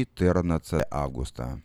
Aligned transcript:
14 0.00 0.86
августа. 0.92 1.60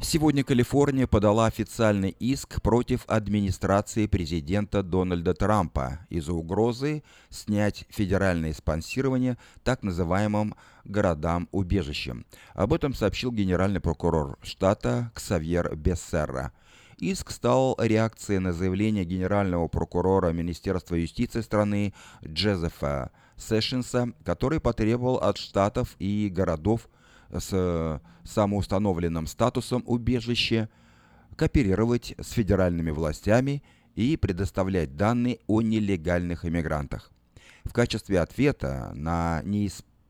Сегодня 0.00 0.42
Калифорния 0.42 1.06
подала 1.06 1.44
официальный 1.44 2.16
иск 2.18 2.62
против 2.62 3.04
администрации 3.08 4.06
президента 4.06 4.82
Дональда 4.82 5.34
Трампа 5.34 6.06
из-за 6.08 6.32
угрозы 6.32 7.02
снять 7.28 7.84
федеральное 7.90 8.54
спонсирование 8.54 9.36
так 9.64 9.82
называемым 9.82 10.54
городам-убежищем. 10.84 12.24
Об 12.54 12.72
этом 12.72 12.94
сообщил 12.94 13.32
генеральный 13.32 13.80
прокурор 13.80 14.38
штата 14.40 15.10
Ксавьер 15.14 15.76
Бессерра. 15.76 16.52
Иск 16.98 17.30
стал 17.30 17.76
реакцией 17.80 18.38
на 18.38 18.52
заявление 18.52 19.04
генерального 19.04 19.68
прокурора 19.68 20.32
Министерства 20.32 20.94
юстиции 20.94 21.40
страны 21.40 21.92
Джозефа 22.24 23.10
Сэшенса, 23.36 24.12
который 24.24 24.60
потребовал 24.60 25.16
от 25.16 25.36
штатов 25.36 25.96
и 25.98 26.28
городов 26.32 26.88
с 27.30 28.00
самоустановленным 28.24 29.26
статусом 29.26 29.82
убежища, 29.86 30.68
кооперировать 31.36 32.14
с 32.20 32.30
федеральными 32.30 32.90
властями 32.90 33.62
и 33.96 34.16
предоставлять 34.16 34.96
данные 34.96 35.40
о 35.46 35.62
нелегальных 35.62 36.44
иммигрантах. 36.44 37.10
В 37.64 37.72
качестве 37.72 38.20
ответа 38.20 38.92
на 38.94 39.42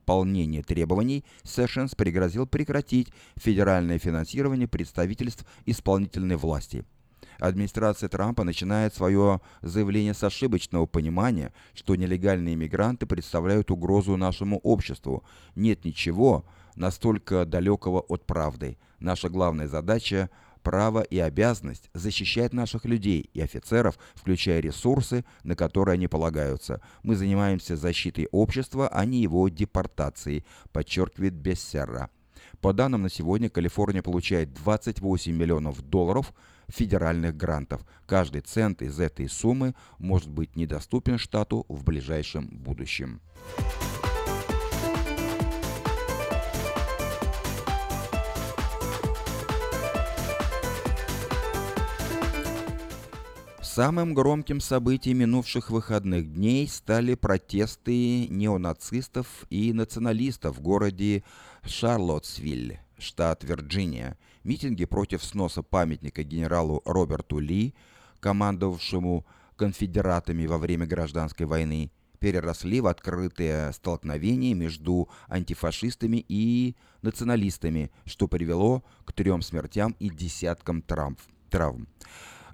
неисполнение 0.05 0.63
требований 0.63 1.25
Сэшенс 1.45 1.95
пригрозил 1.95 2.47
прекратить 2.47 3.09
федеральное 3.37 3.99
финансирование 3.99 4.69
представительств 4.69 5.47
исполнительной 5.67 6.37
власти– 6.37 6.85
администрация 7.41 8.09
Трампа 8.09 8.45
начинает 8.45 8.95
свое 8.95 9.41
заявление 9.61 10.15
с 10.15 10.23
ошибочного 10.23 10.87
понимания, 10.87 11.53
что 11.75 11.97
нелегальные 11.97 12.55
иммигранты 12.55 13.07
представляют 13.07 13.71
угрозу 13.71 14.17
нашему 14.17 14.59
обществу. 14.59 15.25
Нет 15.57 15.85
ничего, 15.85 16.45
настолько 16.77 17.45
далекого 17.45 18.01
от 18.01 18.25
правды. 18.25 18.77
Наша 19.01 19.29
главная 19.29 19.67
задача 19.67 20.31
право 20.65 21.03
и 21.03 21.19
обязанность 21.19 21.91
защищать 21.95 22.53
наших 22.53 22.85
людей 22.87 23.31
и 23.33 23.41
офицеров, 23.41 23.97
включая 24.15 24.59
ресурсы, 24.59 25.25
на 25.45 25.55
которые 25.55 25.95
они 25.95 26.09
полагаются. 26.09 26.81
Мы 27.05 27.15
занимаемся 27.15 27.77
защитой 27.77 28.27
общества, 28.33 28.89
а 28.89 29.05
не 29.05 29.23
его 29.23 29.49
депортацией, 29.49 30.45
подчеркивает 30.73 31.35
Бессерра. 31.35 32.11
По 32.61 32.73
данным 32.73 33.03
на 33.03 33.11
сегодня, 33.11 33.51
Калифорния 33.51 34.03
получает 34.03 34.55
28 34.55 35.33
миллионов 35.33 35.83
долларов 35.83 36.33
федеральных 36.69 37.37
грантов. 37.37 37.85
Каждый 38.07 38.41
цент 38.41 38.81
из 38.81 38.99
этой 38.99 39.29
суммы 39.29 39.75
может 39.99 40.31
быть 40.31 40.57
недоступен 40.57 41.19
штату 41.19 41.67
в 41.69 41.85
ближайшем 41.85 42.49
будущем. 42.49 43.21
Самым 53.75 54.15
громким 54.15 54.61
событием 54.61 55.19
минувших 55.19 55.69
выходных 55.69 56.33
дней 56.33 56.69
стали 56.69 57.17
протесты 57.17 58.29
неонацистов 58.29 59.27
и 59.51 59.73
националистов 59.73 60.59
в 60.59 60.61
городе 60.61 61.25
Шарлоттсвиль, 61.65 62.79
штат 62.99 63.43
Вирджиния. 63.43 64.17
Митинги 64.45 64.85
против 64.85 65.25
сноса 65.25 65.65
памятника 65.65 66.23
генералу 66.23 66.83
Роберту 66.85 67.41
Ли, 67.41 67.75
командовавшему 68.21 69.27
конфедератами 69.57 70.47
во 70.47 70.59
время 70.59 70.87
гражданской 70.87 71.47
войны, 71.47 71.91
переросли 72.21 72.81
в 72.81 72.87
открытые 72.87 73.73
столкновения 73.73 74.55
между 74.55 75.09
антифашистами 75.27 76.25
и 76.29 76.77
националистами, 77.03 77.91
что 78.05 78.29
привело 78.29 78.85
к 79.05 79.13
трем 79.13 79.43
смертям 79.43 79.97
и 79.99 80.11
десяткам 80.11 80.81
травм. 80.81 81.89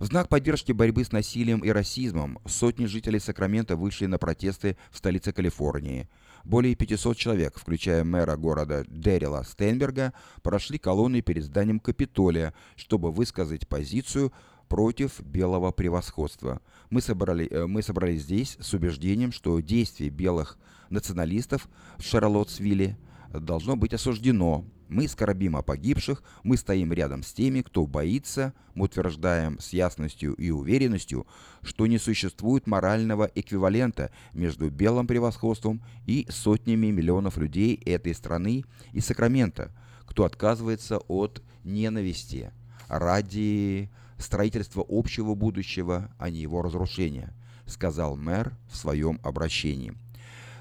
В 0.00 0.06
знак 0.06 0.31
поддержки 0.31 0.72
борьбы 0.72 1.05
с 1.05 1.12
насилием 1.12 1.59
и 1.61 1.69
расизмом 1.69 2.38
сотни 2.47 2.87
жителей 2.87 3.21
Сакрамента 3.21 3.77
вышли 3.77 4.06
на 4.06 4.16
протесты 4.16 4.78
в 4.91 4.97
столице 4.97 5.31
Калифорнии. 5.31 6.09
Более 6.43 6.75
500 6.75 7.19
человек, 7.19 7.59
включая 7.59 8.03
мэра 8.03 8.34
города 8.37 8.87
Дэрила 8.88 9.44
Стенберга, 9.44 10.15
прошли 10.43 10.78
колонной 10.78 11.21
перед 11.21 11.44
зданием 11.44 11.81
Капитолия, 11.81 12.55
чтобы 12.77 13.12
высказать 13.12 13.69
позицию 13.69 14.33
против 14.69 15.21
белого 15.21 15.71
превосходства. 15.71 16.62
Мы, 16.88 17.03
собрали, 17.03 17.47
э, 17.50 17.67
мы 17.67 17.82
собрались 17.82 18.22
здесь 18.22 18.56
с 18.59 18.72
убеждением, 18.72 19.32
что 19.32 19.61
действие 19.61 20.09
белых 20.09 20.56
националистов 20.88 21.69
в 21.99 22.05
Шарлоттсвилле 22.05 22.97
должно 23.34 23.77
быть 23.77 23.93
осуждено, 23.93 24.65
мы 24.90 25.06
скорбим 25.06 25.56
о 25.56 25.62
погибших, 25.62 26.22
мы 26.42 26.56
стоим 26.56 26.92
рядом 26.92 27.22
с 27.22 27.32
теми, 27.32 27.62
кто 27.62 27.86
боится, 27.86 28.52
мы 28.74 28.86
утверждаем 28.86 29.58
с 29.60 29.72
ясностью 29.72 30.34
и 30.34 30.50
уверенностью, 30.50 31.26
что 31.62 31.86
не 31.86 31.98
существует 31.98 32.66
морального 32.66 33.30
эквивалента 33.34 34.10
между 34.32 34.68
белым 34.68 35.06
превосходством 35.06 35.80
и 36.06 36.26
сотнями 36.28 36.88
миллионов 36.88 37.38
людей 37.38 37.80
этой 37.86 38.14
страны 38.14 38.64
и 38.92 39.00
Сакрамента, 39.00 39.70
кто 40.06 40.24
отказывается 40.24 40.98
от 40.98 41.40
ненависти 41.62 42.50
ради 42.88 43.90
строительства 44.18 44.84
общего 44.86 45.34
будущего, 45.36 46.12
а 46.18 46.30
не 46.30 46.40
его 46.40 46.62
разрушения, 46.62 47.32
сказал 47.64 48.16
мэр 48.16 48.52
в 48.68 48.76
своем 48.76 49.20
обращении. 49.22 49.94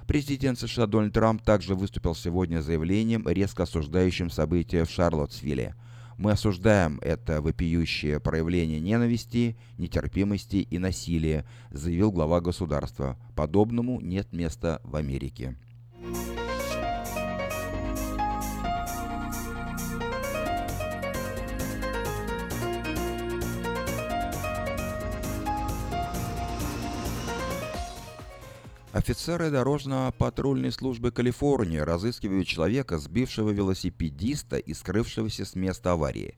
Президент 0.10 0.58
США 0.58 0.88
Дональд 0.88 1.14
Трамп 1.14 1.44
также 1.44 1.76
выступил 1.76 2.16
сегодня 2.16 2.62
заявлением, 2.62 3.28
резко 3.28 3.62
осуждающим 3.62 4.32
события 4.32 4.84
в 4.84 4.90
Шарлоттсвилле. 4.90 5.76
Мы 6.18 6.32
осуждаем 6.32 6.98
это 7.04 7.44
вопиющее 7.44 8.20
проявление 8.20 8.80
ненависти, 8.80 9.56
нетерпимости 9.78 10.56
и 10.56 10.80
насилия, 10.80 11.46
заявил 11.70 12.12
глава 12.12 12.42
государства. 12.42 13.20
Подобному 13.36 14.02
нет 14.02 14.34
места 14.34 14.82
в 14.84 14.96
Америке. 14.96 15.56
Офицеры 29.00 29.50
дорожно-патрульной 29.50 30.74
службы 30.74 31.12
Калифорнии 31.12 31.78
разыскивают 31.78 32.46
человека, 32.46 32.98
сбившего 32.98 33.50
велосипедиста 33.50 34.58
и 34.58 34.74
скрывшегося 34.74 35.46
с 35.46 35.56
места 35.56 35.94
аварии. 35.94 36.38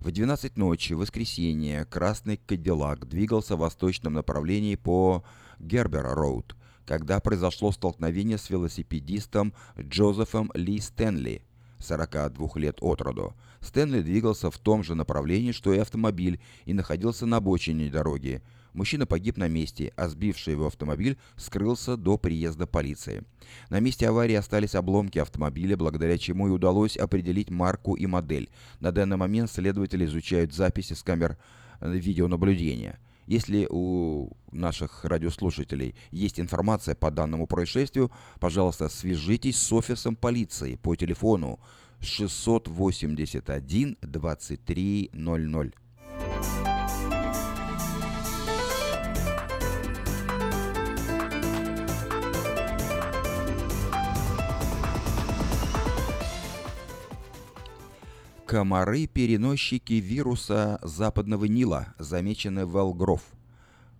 В 0.00 0.10
12 0.10 0.56
ночи 0.56 0.94
в 0.94 1.00
воскресенье 1.00 1.84
красный 1.84 2.38
Кадиллак 2.38 3.06
двигался 3.06 3.56
в 3.56 3.58
восточном 3.58 4.14
направлении 4.14 4.74
по 4.74 5.22
Гербер-Роуд, 5.58 6.56
когда 6.86 7.20
произошло 7.20 7.72
столкновение 7.72 8.38
с 8.38 8.48
велосипедистом 8.48 9.52
Джозефом 9.78 10.50
Ли 10.54 10.80
Стэнли, 10.80 11.42
42 11.78 12.48
лет 12.54 12.78
от 12.80 13.02
роду. 13.02 13.34
Стэнли 13.60 14.00
двигался 14.00 14.50
в 14.50 14.56
том 14.56 14.82
же 14.82 14.94
направлении, 14.94 15.52
что 15.52 15.74
и 15.74 15.78
автомобиль, 15.78 16.40
и 16.64 16.72
находился 16.72 17.26
на 17.26 17.36
обочине 17.36 17.90
дороги. 17.90 18.40
Мужчина 18.72 19.06
погиб 19.06 19.36
на 19.36 19.48
месте, 19.48 19.92
а 19.96 20.08
сбивший 20.08 20.52
его 20.52 20.66
автомобиль 20.66 21.18
скрылся 21.36 21.96
до 21.96 22.18
приезда 22.18 22.66
полиции. 22.66 23.24
На 23.70 23.80
месте 23.80 24.08
аварии 24.08 24.34
остались 24.34 24.74
обломки 24.74 25.18
автомобиля, 25.18 25.76
благодаря 25.76 26.18
чему 26.18 26.48
и 26.48 26.50
удалось 26.50 26.96
определить 26.96 27.50
марку 27.50 27.94
и 27.94 28.06
модель. 28.06 28.50
На 28.80 28.92
данный 28.92 29.16
момент 29.16 29.50
следователи 29.50 30.04
изучают 30.04 30.54
записи 30.54 30.92
с 30.92 31.02
камер 31.02 31.38
э, 31.80 31.92
видеонаблюдения. 31.92 32.98
Если 33.26 33.66
у 33.68 34.30
наших 34.52 35.04
радиослушателей 35.04 35.94
есть 36.10 36.40
информация 36.40 36.94
по 36.94 37.10
данному 37.10 37.46
происшествию, 37.46 38.10
пожалуйста, 38.40 38.88
свяжитесь 38.88 39.58
с 39.58 39.70
офисом 39.70 40.16
полиции 40.16 40.76
по 40.76 40.96
телефону 40.96 41.60
681 42.00 43.98
2300. 44.00 46.67
Комары-переносчики 58.48 60.00
вируса 60.00 60.78
западного 60.82 61.44
Нила 61.44 61.88
замечены 61.98 62.64
в 62.64 62.78
Элгров. 62.78 63.20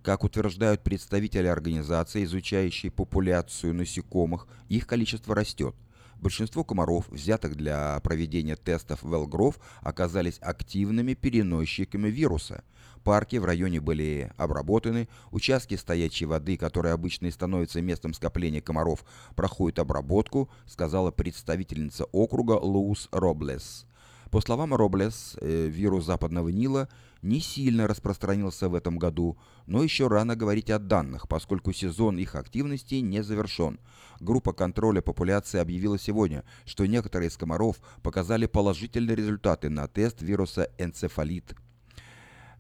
Как 0.03 0.25
утверждают 0.25 0.83
представители 0.83 1.47
организации, 1.47 2.25
изучающей 2.25 2.91
популяцию 2.91 3.75
насекомых, 3.75 4.47
их 4.71 4.87
количество 4.87 5.35
растет. 5.35 5.75
Большинство 6.17 6.65
комаров, 6.65 7.11
взятых 7.11 7.56
для 7.56 8.00
проведения 8.00 8.56
тестов 8.56 9.03
в 9.03 9.12
Элгров, 9.12 9.59
оказались 9.83 10.39
активными 10.41 11.12
переносчиками 11.12 12.09
вируса. 12.09 12.65
Парки 13.05 13.37
в 13.37 13.44
районе 13.44 13.83
были 13.83 14.33
обработаны, 14.39 15.11
участки 15.31 15.75
стоячей 15.75 16.25
воды, 16.25 16.56
которые 16.56 16.94
обычно 16.94 17.27
и 17.27 17.31
становятся 17.31 17.83
местом 17.83 18.15
скопления 18.15 18.62
комаров, 18.62 19.05
проходят 19.37 19.79
обработку, 19.79 20.49
сказала 20.65 21.11
представительница 21.11 22.06
округа 22.12 22.53
Луус 22.53 23.11
Роблес. 23.12 23.85
По 24.31 24.43
словам 24.43 24.75
Роблес, 24.75 25.37
э, 25.41 25.69
вирус 25.69 26.05
западного 26.05 26.51
Нила 26.51 26.89
не 27.23 27.41
сильно 27.41 27.87
распространился 27.87 28.69
в 28.69 28.75
этом 28.75 28.99
году, 28.99 29.39
но 29.67 29.83
еще 29.83 30.07
рано 30.09 30.37
говорить 30.37 30.71
о 30.71 30.79
данных, 30.79 31.29
поскольку 31.29 31.73
сезон 31.73 32.19
их 32.19 32.35
активности 32.35 32.97
не 32.97 33.23
завершен. 33.23 33.81
Группа 34.21 34.53
контроля 34.53 35.01
популяции 35.01 35.59
объявила 35.59 35.99
сегодня, 35.99 36.45
что 36.67 36.85
некоторые 36.87 37.29
из 37.29 37.37
комаров 37.37 37.77
показали 38.03 38.47
положительные 38.47 39.17
результаты 39.17 39.71
на 39.71 39.89
тест 39.89 40.21
вируса 40.21 40.71
энцефалит 40.77 41.55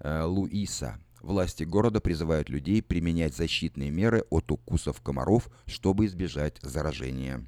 э, 0.00 0.22
Луиса. 0.22 0.98
Власти 1.20 1.64
города 1.64 2.00
призывают 2.00 2.48
людей 2.48 2.80
применять 2.80 3.36
защитные 3.36 3.90
меры 3.90 4.24
от 4.30 4.50
укусов 4.50 5.02
комаров, 5.02 5.50
чтобы 5.66 6.06
избежать 6.06 6.58
заражения. 6.62 7.44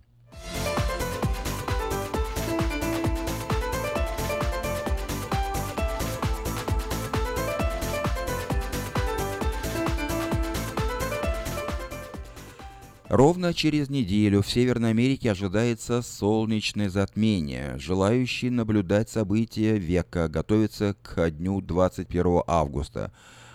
Ровно 13.10 13.52
через 13.52 13.90
неделю 13.90 14.40
в 14.40 14.48
Северной 14.48 14.90
Америке 14.90 15.32
ожидается 15.32 16.00
солнечное 16.00 16.88
затмение. 16.88 17.76
Желающие 17.76 18.52
наблюдать 18.52 19.10
события 19.10 19.76
века 19.78 20.28
готовятся 20.28 20.94
к 21.02 21.28
дню 21.32 21.60
21 21.60 22.42
августа 22.46 23.12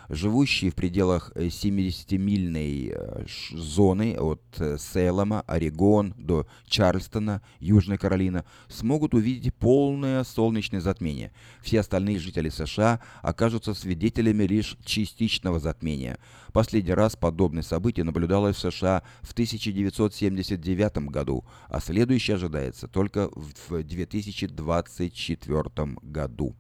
живущие 0.09 0.71
в 0.71 0.75
пределах 0.75 1.31
70-мильной 1.35 2.89
э, 2.89 2.95
э, 2.95 3.25
зоны 3.51 4.17
от 4.17 4.41
э, 4.57 4.77
Селема, 4.77 5.41
Орегон 5.41 6.13
до 6.17 6.47
Чарльстона, 6.67 7.41
Южная 7.59 7.97
Каролина, 7.97 8.45
смогут 8.67 9.13
увидеть 9.13 9.53
полное 9.55 10.23
солнечное 10.23 10.81
затмение. 10.81 11.31
Все 11.61 11.79
остальные 11.79 12.19
жители 12.19 12.49
США 12.49 12.99
окажутся 13.21 13.73
свидетелями 13.73 14.43
лишь 14.43 14.77
частичного 14.83 15.59
затмения. 15.59 16.17
Последний 16.53 16.93
раз 16.93 17.15
подобное 17.15 17.63
событие 17.63 18.03
наблюдалось 18.03 18.57
в 18.57 18.71
США 18.71 19.03
в 19.21 19.33
1979 19.33 20.97
году, 21.09 21.45
а 21.67 21.81
следующее 21.81 22.35
ожидается 22.35 22.87
только 22.87 23.29
в 23.35 23.83
2024 23.83 25.63
году. 26.01 26.55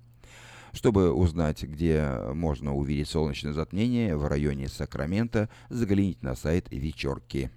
Чтобы 0.75 1.13
узнать, 1.13 1.63
где 1.63 2.05
можно 2.33 2.75
увидеть 2.75 3.07
солнечное 3.07 3.53
затмение 3.53 4.17
в 4.17 4.27
районе 4.27 4.67
Сакрамента, 4.67 5.47
загляните 5.69 6.19
на 6.21 6.35
сайт 6.35 6.67
вечерки. 6.69 7.49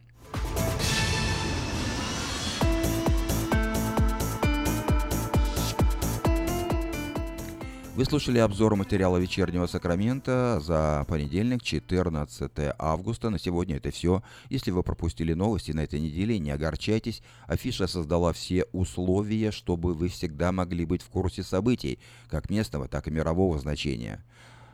Вы 7.98 8.04
слушали 8.04 8.38
обзор 8.38 8.76
материала 8.76 9.16
«Вечернего 9.16 9.66
Сакрамента» 9.66 10.60
за 10.62 11.04
понедельник, 11.08 11.64
14 11.64 12.52
августа. 12.78 13.28
На 13.28 13.40
сегодня 13.40 13.78
это 13.78 13.90
все. 13.90 14.22
Если 14.50 14.70
вы 14.70 14.84
пропустили 14.84 15.34
новости 15.34 15.72
на 15.72 15.80
этой 15.80 15.98
неделе, 15.98 16.38
не 16.38 16.52
огорчайтесь. 16.52 17.24
Афиша 17.48 17.88
создала 17.88 18.32
все 18.32 18.66
условия, 18.70 19.50
чтобы 19.50 19.94
вы 19.94 20.10
всегда 20.10 20.52
могли 20.52 20.84
быть 20.84 21.02
в 21.02 21.08
курсе 21.08 21.42
событий, 21.42 21.98
как 22.30 22.50
местного, 22.50 22.86
так 22.86 23.08
и 23.08 23.10
мирового 23.10 23.58
значения. 23.58 24.24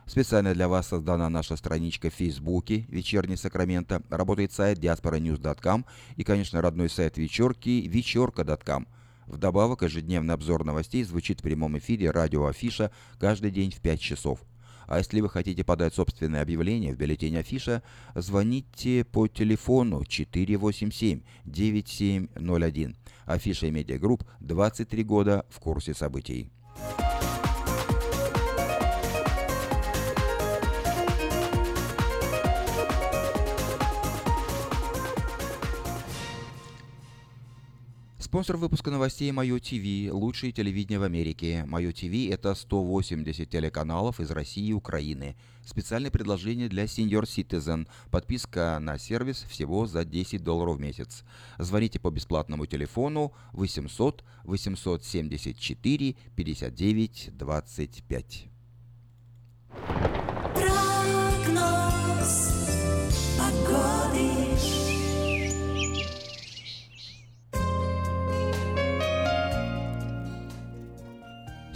Специально 0.05 0.53
для 0.53 0.67
вас 0.67 0.89
создана 0.89 1.27
наша 1.27 1.55
страничка 1.55 2.11
в 2.11 2.13
Фейсбуке 2.13 2.85
«Вечерний 2.89 3.37
Сакраменто». 3.37 4.03
Работает 4.11 4.51
сайт 4.51 4.77
diasporanews.com 4.77 5.83
и, 6.15 6.23
конечно, 6.23 6.61
родной 6.61 6.91
сайт 6.91 7.17
вечерки 7.17 7.87
вечерка.com. 7.87 8.85
Вдобавок, 9.27 9.83
ежедневный 9.83 10.33
обзор 10.33 10.65
новостей 10.65 11.03
звучит 11.03 11.39
в 11.39 11.43
прямом 11.43 11.77
эфире 11.77 12.11
радио 12.11 12.45
Афиша 12.45 12.91
каждый 13.17 13.51
день 13.51 13.71
в 13.71 13.79
5 13.81 13.99
часов. 13.99 14.39
А 14.87 14.99
если 14.99 15.19
вы 15.19 15.29
хотите 15.29 15.63
подать 15.63 15.95
собственное 15.95 16.43
объявление 16.43 16.93
в 16.93 16.97
бюллетень 16.97 17.37
Афиша, 17.37 17.81
звоните 18.13 19.03
по 19.03 19.27
телефону 19.27 20.03
487-9701. 20.03 22.95
Афиша 23.25 23.65
и 23.67 23.71
Медиагрупп 23.71 24.23
23 24.41 25.03
года 25.03 25.43
в 25.49 25.59
курсе 25.59 25.95
событий. 25.95 26.51
Спонсор 38.35 38.57
выпуска 38.57 38.91
новостей 38.91 39.31
Мое 39.31 39.59
ТВ, 39.59 40.11
лучшее 40.13 40.51
телевидение 40.51 40.99
в 40.99 41.03
Америке. 41.03 41.63
Мое 41.67 41.93
ТВ– 41.93 42.29
это 42.29 42.53
180 42.53 43.49
телеканалов 43.49 44.19
из 44.19 44.29
России 44.29 44.67
и 44.67 44.73
Украины. 44.73 45.37
Специальное 45.65 46.11
предложение 46.11 46.67
для 46.67 46.83
Senior 46.83 47.21
Citizen. 47.21 47.87
Подписка 48.11 48.77
на 48.81 48.97
сервис 48.97 49.45
всего 49.47 49.85
за 49.85 50.03
10 50.03 50.43
долларов 50.43 50.75
в 50.75 50.81
месяц. 50.81 51.23
Звоните 51.59 51.97
по 51.97 52.11
бесплатному 52.11 52.65
телефону 52.65 53.31
800 53.53 54.25
874 54.43 56.15
59 56.35 57.29
25. 57.31 58.47
Прогноз 60.53 61.79
погоды. 63.37 64.04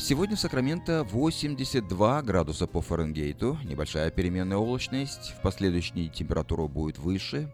Сегодня 0.10 0.36
в 0.36 0.40
Сакраменто 0.40 1.04
82 1.04 2.24
градуса 2.24 2.66
по 2.66 2.82
Фаренгейту, 2.82 3.60
небольшая 3.64 4.10
переменная 4.10 4.58
облачность, 4.58 5.36
в 5.38 5.42
последующие 5.44 5.94
дни 5.94 6.10
температура 6.10 6.66
будет 6.66 6.98
выше. 6.98 7.54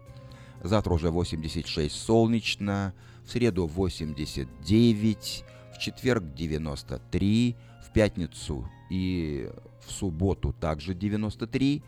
Завтра 0.62 0.94
уже 0.94 1.10
86 1.10 1.94
солнечно, 1.94 2.94
в 3.26 3.30
среду 3.30 3.66
89, 3.66 5.44
в 5.74 5.78
четверг 5.78 6.32
93, 6.32 7.56
в 7.86 7.92
пятницу 7.92 8.66
и 8.88 9.50
в 9.86 9.92
субботу 9.92 10.54
также 10.58 10.94
93, 10.94 11.82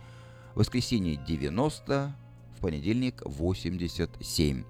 в 0.55 0.59
воскресенье 0.59 1.17
90, 1.17 2.15
в 2.59 2.61
понедельник 2.61 3.23
87. 3.25 4.65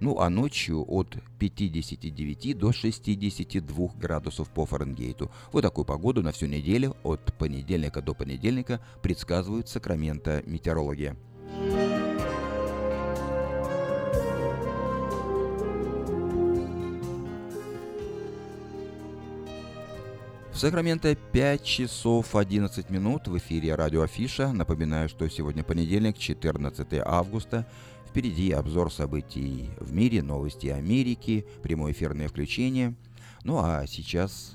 Ну 0.00 0.20
а 0.20 0.30
ночью 0.30 0.84
от 0.86 1.16
59 1.38 2.56
до 2.56 2.72
62 2.72 3.88
градусов 4.00 4.48
по 4.50 4.64
Фаренгейту. 4.64 5.30
Вот 5.52 5.62
такую 5.62 5.84
погоду 5.84 6.22
на 6.22 6.32
всю 6.32 6.46
неделю 6.46 6.96
от 7.02 7.36
понедельника 7.36 8.00
до 8.00 8.14
понедельника 8.14 8.80
предсказывают 9.02 9.68
Сакраменто 9.68 10.42
метеорологи. 10.46 11.16
В 20.58 20.60
Сакраменто 20.60 21.14
5 21.14 21.62
часов 21.62 22.34
11 22.34 22.90
минут 22.90 23.28
в 23.28 23.38
эфире 23.38 23.76
радио 23.76 24.02
Афиша. 24.02 24.52
Напоминаю, 24.52 25.08
что 25.08 25.28
сегодня 25.28 25.62
понедельник, 25.62 26.18
14 26.18 27.00
августа. 27.04 27.64
Впереди 28.08 28.52
обзор 28.52 28.90
событий 28.90 29.68
в 29.78 29.92
мире, 29.92 30.22
новости 30.22 30.68
Америки, 30.68 31.46
прямое 31.62 31.92
эфирное 31.92 32.28
включение. 32.28 32.94
Ну 33.44 33.58
а 33.58 33.86
сейчас... 33.86 34.54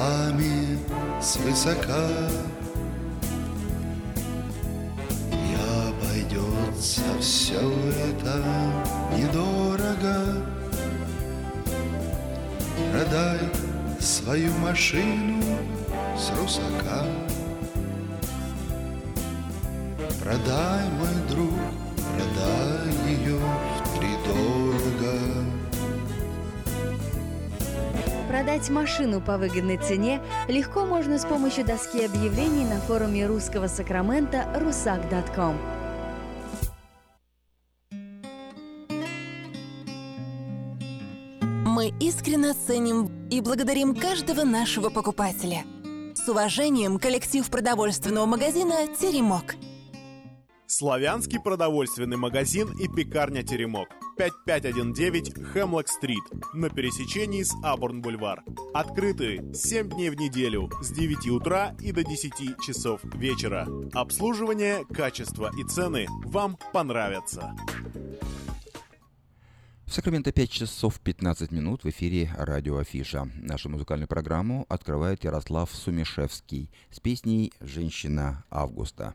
Рекламе 0.00 0.78
свысока. 1.20 2.08
И 5.32 5.56
обойдется 5.88 7.02
все 7.20 7.60
это 7.60 8.42
недорого. 9.16 10.46
Продай 12.92 13.38
свою 14.00 14.52
машину 14.58 15.42
с 16.16 16.30
русака. 16.38 17.04
Продай, 20.22 20.88
мой 20.98 21.28
друг, 21.28 21.54
продай 22.16 23.08
ее 23.08 23.38
втридорого 23.84 25.59
Продать 28.30 28.70
машину 28.70 29.20
по 29.20 29.38
выгодной 29.38 29.76
цене 29.76 30.22
легко 30.46 30.86
можно 30.86 31.18
с 31.18 31.24
помощью 31.24 31.66
доски 31.66 32.04
объявлений 32.04 32.64
на 32.64 32.78
форуме 32.78 33.26
русского 33.26 33.66
Сакрамента 33.66 34.46
rusak.com. 34.54 35.56
Мы 41.66 41.92
искренне 41.98 42.52
ценим 42.54 43.10
и 43.30 43.40
благодарим 43.40 43.96
каждого 43.96 44.44
нашего 44.44 44.90
покупателя. 44.90 45.64
С 46.14 46.28
уважением, 46.28 47.00
коллектив 47.00 47.44
продовольственного 47.50 48.26
магазина 48.26 48.86
«Теремок». 48.96 49.56
Славянский 50.68 51.40
продовольственный 51.40 52.16
магазин 52.16 52.68
и 52.78 52.86
пекарня 52.86 53.42
«Теремок». 53.42 53.88
5519 54.20 55.46
Хемлок-стрит 55.54 56.22
на 56.52 56.68
пересечении 56.68 57.42
с 57.42 57.54
Абурн-бульвар. 57.62 58.44
Открыты 58.74 59.42
7 59.54 59.88
дней 59.88 60.10
в 60.10 60.16
неделю 60.16 60.70
с 60.82 60.90
9 60.90 61.28
утра 61.28 61.74
и 61.80 61.90
до 61.90 62.04
10 62.04 62.60
часов 62.60 63.00
вечера. 63.14 63.66
Обслуживание, 63.94 64.84
качество 64.92 65.50
и 65.58 65.64
цены 65.64 66.06
вам 66.26 66.58
понравятся. 66.74 67.56
В 69.86 69.94
Сакраменто 69.94 70.32
5 70.32 70.50
часов 70.50 71.00
15 71.00 71.50
минут 71.50 71.84
в 71.84 71.88
эфире 71.88 72.30
радио 72.36 72.76
Афиша. 72.76 73.26
Нашу 73.36 73.70
музыкальную 73.70 74.06
программу 74.06 74.66
открывает 74.68 75.24
Ярослав 75.24 75.74
Сумишевский 75.74 76.70
с 76.90 77.00
песней 77.00 77.54
«Женщина 77.60 78.44
Августа». 78.50 79.14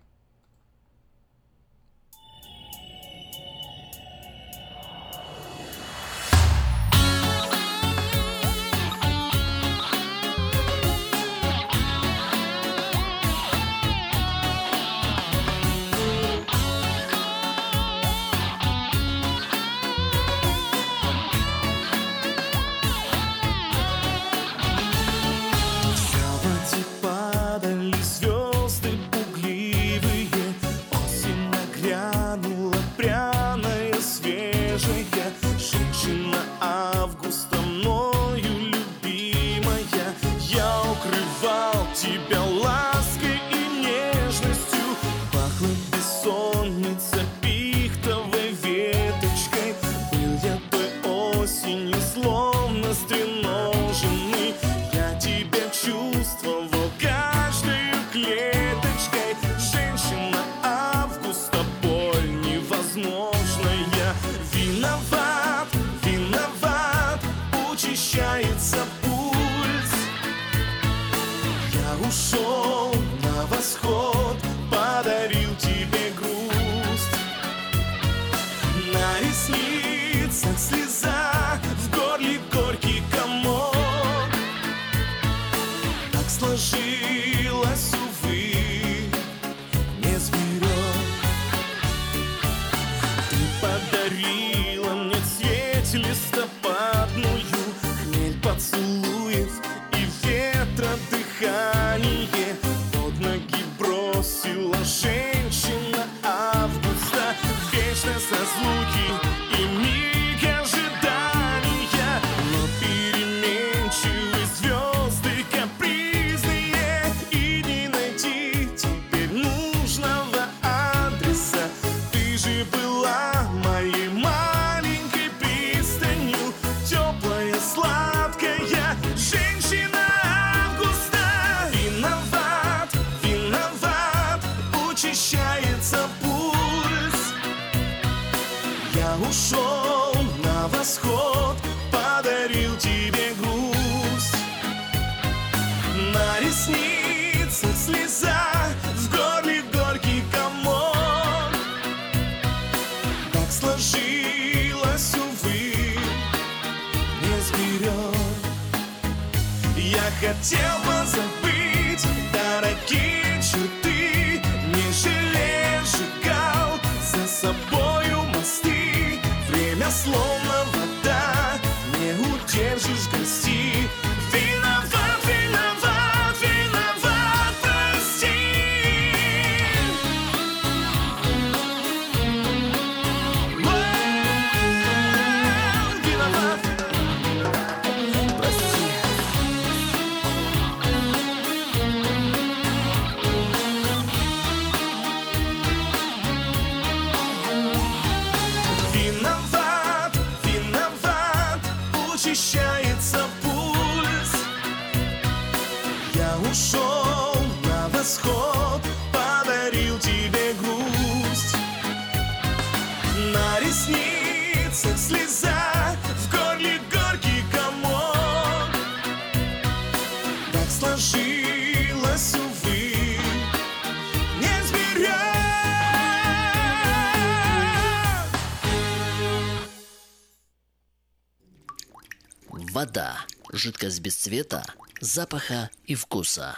Жидкость 233.65 234.01
без 234.01 234.15
цвета, 234.15 234.63
запаха 235.01 235.71
и 235.85 235.95
вкуса. 235.95 236.55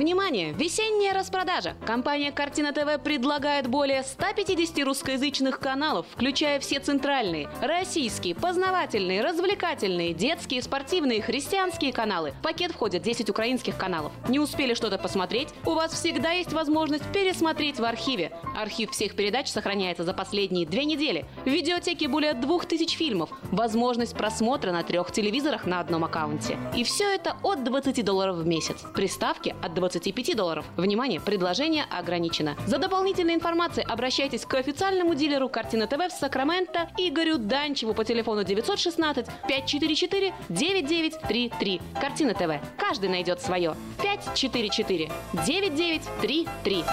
Внимание! 0.00 0.54
Весенняя 0.54 1.12
распродажа! 1.12 1.76
Компания 1.84 2.32
«Картина 2.32 2.72
ТВ» 2.72 3.02
предлагает 3.04 3.66
более 3.66 4.02
150 4.02 4.82
русскоязычных 4.82 5.60
каналов, 5.60 6.06
включая 6.14 6.58
все 6.58 6.80
центральные, 6.80 7.50
российские, 7.60 8.34
познавательные, 8.34 9.22
развлекательные, 9.22 10.14
детские, 10.14 10.62
спортивные, 10.62 11.20
христианские 11.20 11.92
каналы. 11.92 12.32
В 12.40 12.42
пакет 12.42 12.72
входят 12.72 13.02
10 13.02 13.28
украинских 13.28 13.76
каналов. 13.76 14.10
Не 14.26 14.38
успели 14.38 14.72
что-то 14.72 14.96
посмотреть? 14.96 15.50
У 15.66 15.72
вас 15.72 15.92
всегда 15.92 16.30
есть 16.30 16.54
возможность 16.54 17.04
пересмотреть 17.12 17.78
в 17.78 17.84
архиве. 17.84 18.32
Архив 18.56 18.92
всех 18.92 19.14
передач 19.14 19.48
сохраняется 19.48 20.04
за 20.04 20.14
последние 20.14 20.64
две 20.64 20.86
недели. 20.86 21.26
В 21.44 21.50
видеотеке 21.50 22.08
более 22.08 22.32
2000 22.32 22.96
фильмов. 22.96 23.28
Возможность 23.52 24.16
просмотра 24.16 24.72
на 24.72 24.82
трех 24.82 25.12
телевизорах 25.12 25.66
на 25.66 25.78
одном 25.78 26.04
аккаунте. 26.04 26.56
И 26.74 26.84
все 26.84 27.04
это 27.04 27.36
от 27.42 27.64
20 27.64 28.02
долларов 28.02 28.36
в 28.36 28.46
месяц. 28.46 28.78
Приставки 28.94 29.54
от 29.60 29.74
25 29.90 30.36
долларов. 30.36 30.64
Внимание, 30.76 31.20
предложение 31.20 31.84
ограничено. 31.84 32.56
За 32.66 32.78
дополнительной 32.78 33.34
информацией 33.34 33.86
обращайтесь 33.88 34.44
к 34.46 34.54
официальному 34.54 35.14
дилеру 35.14 35.48
Картина 35.48 35.86
ТВ 35.86 36.08
в 36.08 36.12
Сакраменто 36.12 36.88
Игорю 36.96 37.38
Данчеву 37.38 37.92
по 37.92 38.04
телефону 38.04 38.44
916 38.44 39.26
544 39.48 40.32
9933. 40.48 41.80
Картина 42.00 42.34
ТВ. 42.34 42.64
Каждый 42.78 43.08
найдет 43.08 43.40
свое. 43.40 43.74
544 44.00 45.10
9933. 45.32 46.84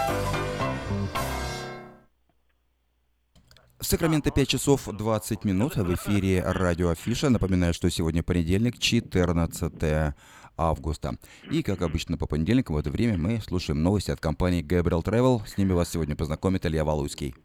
В 3.79 3.85
Сакраменто 3.85 4.31
5 4.31 4.47
часов 4.47 4.87
20 4.91 5.45
минут 5.45 5.75
в 5.75 5.93
эфире 5.93 6.41
радио 6.43 6.89
Афиша. 6.89 7.29
Напоминаю, 7.29 7.75
что 7.75 7.91
сегодня 7.91 8.23
понедельник, 8.23 8.79
14 8.79 10.15
августа. 10.57 11.13
И, 11.51 11.63
как 11.63 11.81
обычно, 11.81 12.17
по 12.17 12.27
понедельникам 12.27 12.75
в 12.75 12.79
это 12.79 12.89
время 12.89 13.17
мы 13.17 13.39
слушаем 13.39 13.83
новости 13.83 14.11
от 14.11 14.19
компании 14.19 14.63
Gabriel 14.63 15.03
Travel. 15.03 15.45
С 15.45 15.57
ними 15.57 15.73
вас 15.73 15.89
сегодня 15.89 16.15
познакомит 16.15 16.65
Илья 16.65 16.83
Валуйский. 16.83 17.35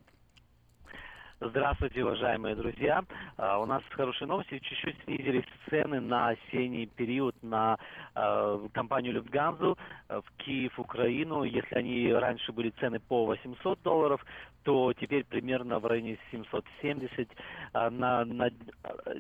Здравствуйте, 1.45 2.05
уважаемые 2.05 2.55
друзья. 2.55 3.03
А, 3.37 3.59
У 3.59 3.67
нас 3.67 3.83
хорошие 3.91 4.29
новости. 4.29 4.61
Чуть-чуть 4.61 4.97
снизились 5.05 5.45
цены 5.69 6.01
на 6.01 6.29
осенний 6.29 6.87
период 6.87 7.35
на 7.43 7.79
э, 8.15 8.69
компанию 8.73 9.15
Люфтганзу 9.15 9.77
в 10.09 10.25
Киев, 10.37 10.79
Украину. 10.79 11.43
Если 11.43 11.75
они 11.75 12.13
раньше 12.13 12.53
были 12.53 12.71
цены 12.79 13.01
по 13.01 13.27
800 13.27 13.83
долларов, 13.83 14.25
то 14.63 14.93
теперь 14.93 15.25
примерно 15.25 15.81
в 15.81 15.87
районе 15.87 16.17
770. 16.31 17.29
А, 17.73 17.91
На, 17.91 18.25
на 18.25 18.51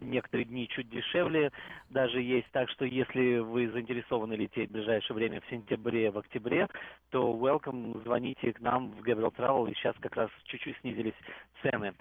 некоторые 0.00 0.44
дни 0.44 0.68
чуть 0.68 0.90
дешевле 0.90 1.50
даже 1.90 2.20
есть. 2.20 2.48
Так 2.52 2.68
что 2.70 2.84
если 2.84 3.38
вы 3.38 3.68
заинтересованы 3.70 4.34
лететь 4.34 4.70
в 4.70 4.72
ближайшее 4.72 5.14
время 5.14 5.40
в 5.40 5.50
сентябре, 5.50 6.10
в 6.10 6.18
октябре, 6.18 6.68
то 7.10 7.32
welcome, 7.32 8.02
звоните 8.04 8.52
к 8.52 8.60
нам 8.60 8.90
в 8.92 9.02
Gabriel 9.02 9.34
Travel. 9.34 9.70
И 9.70 9.74
сейчас 9.74 9.94
как 10.00 10.16
раз 10.16 10.30
чуть-чуть 10.44 10.76
снизились 10.80 11.14
цены. 11.62 11.94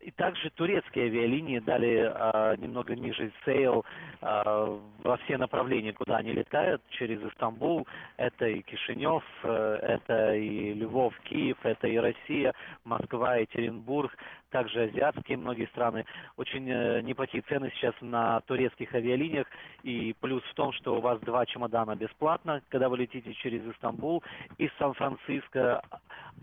И 0.00 0.10
также 0.10 0.50
турецкие 0.50 1.06
авиалинии 1.06 1.60
дали 1.60 2.10
а, 2.12 2.56
немного 2.56 2.96
ниже 2.96 3.32
sale 3.44 3.84
а, 4.20 4.80
во 5.04 5.16
все 5.18 5.36
направления, 5.38 5.92
куда 5.92 6.16
они 6.16 6.32
летают, 6.32 6.82
через 6.90 7.22
Истамбул. 7.22 7.86
Это 8.16 8.46
и 8.46 8.62
Кишинев, 8.62 9.24
э, 9.42 9.78
это 9.82 10.34
и 10.34 10.74
Львов, 10.74 11.14
Киев, 11.24 11.58
это 11.62 11.86
и 11.86 11.96
Россия, 11.96 12.54
Москва, 12.84 13.36
Екатеринбург, 13.36 14.16
также 14.52 14.84
азиатские 14.84 15.38
многие 15.38 15.66
страны. 15.66 16.04
Очень 16.36 16.70
э, 16.70 17.00
неплохие 17.00 17.42
цены 17.48 17.72
сейчас 17.74 17.94
на 18.00 18.40
турецких 18.42 18.94
авиалиниях. 18.94 19.46
И 19.82 20.14
плюс 20.20 20.42
в 20.44 20.54
том, 20.54 20.72
что 20.72 20.96
у 20.96 21.00
вас 21.00 21.18
два 21.20 21.44
чемодана 21.46 21.96
бесплатно, 21.96 22.62
когда 22.68 22.88
вы 22.88 22.98
летите 22.98 23.32
через 23.34 23.62
Истамбул. 23.66 24.22
Из 24.58 24.70
Сан-Франциско 24.78 25.82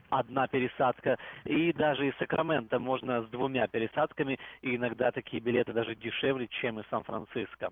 одна 0.10 0.48
пересадка. 0.48 1.18
И 1.46 1.72
даже 1.72 2.08
из 2.08 2.18
Сакрамента 2.18 2.80
можно 2.80 3.22
с 3.22 3.30
двумя 3.30 3.68
пересадками. 3.68 4.38
И 4.62 4.76
иногда 4.76 5.12
такие 5.12 5.42
билеты 5.42 5.72
даже 5.72 5.96
дешевле, 5.96 6.48
чем 6.48 6.80
из 6.80 6.88
Сан-Франциско. 6.90 7.70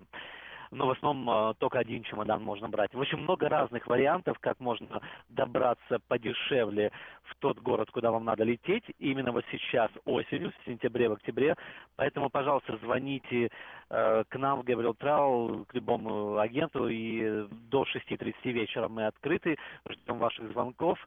Но 0.70 0.86
в 0.86 0.90
основном 0.90 1.50
э, 1.50 1.54
только 1.58 1.78
один 1.78 2.02
чемодан 2.02 2.42
можно 2.42 2.68
брать. 2.68 2.94
В 2.94 3.00
общем, 3.00 3.22
много 3.22 3.48
разных 3.48 3.86
вариантов, 3.86 4.38
как 4.40 4.60
можно 4.60 5.00
добраться 5.28 5.98
подешевле 6.08 6.92
в 7.24 7.34
тот 7.36 7.58
город, 7.58 7.90
куда 7.90 8.10
вам 8.10 8.24
надо 8.24 8.44
лететь, 8.44 8.84
именно 8.98 9.32
вот 9.32 9.44
сейчас, 9.50 9.90
осенью, 10.04 10.52
в 10.52 10.66
сентябре, 10.66 11.08
в 11.08 11.12
октябре. 11.12 11.56
Поэтому, 11.96 12.30
пожалуйста, 12.30 12.76
звоните 12.78 13.50
э, 13.90 14.24
к 14.28 14.38
нам 14.38 14.62
в 14.62 14.64
Gabriel 14.64 14.96
Travel, 14.96 15.66
к 15.66 15.74
любому 15.74 16.38
агенту, 16.38 16.88
и 16.88 17.46
до 17.70 17.82
6.30 17.82 18.34
вечера 18.44 18.88
мы 18.88 19.06
открыты, 19.06 19.58
ждем 19.88 20.18
ваших 20.18 20.50
звонков, 20.52 20.98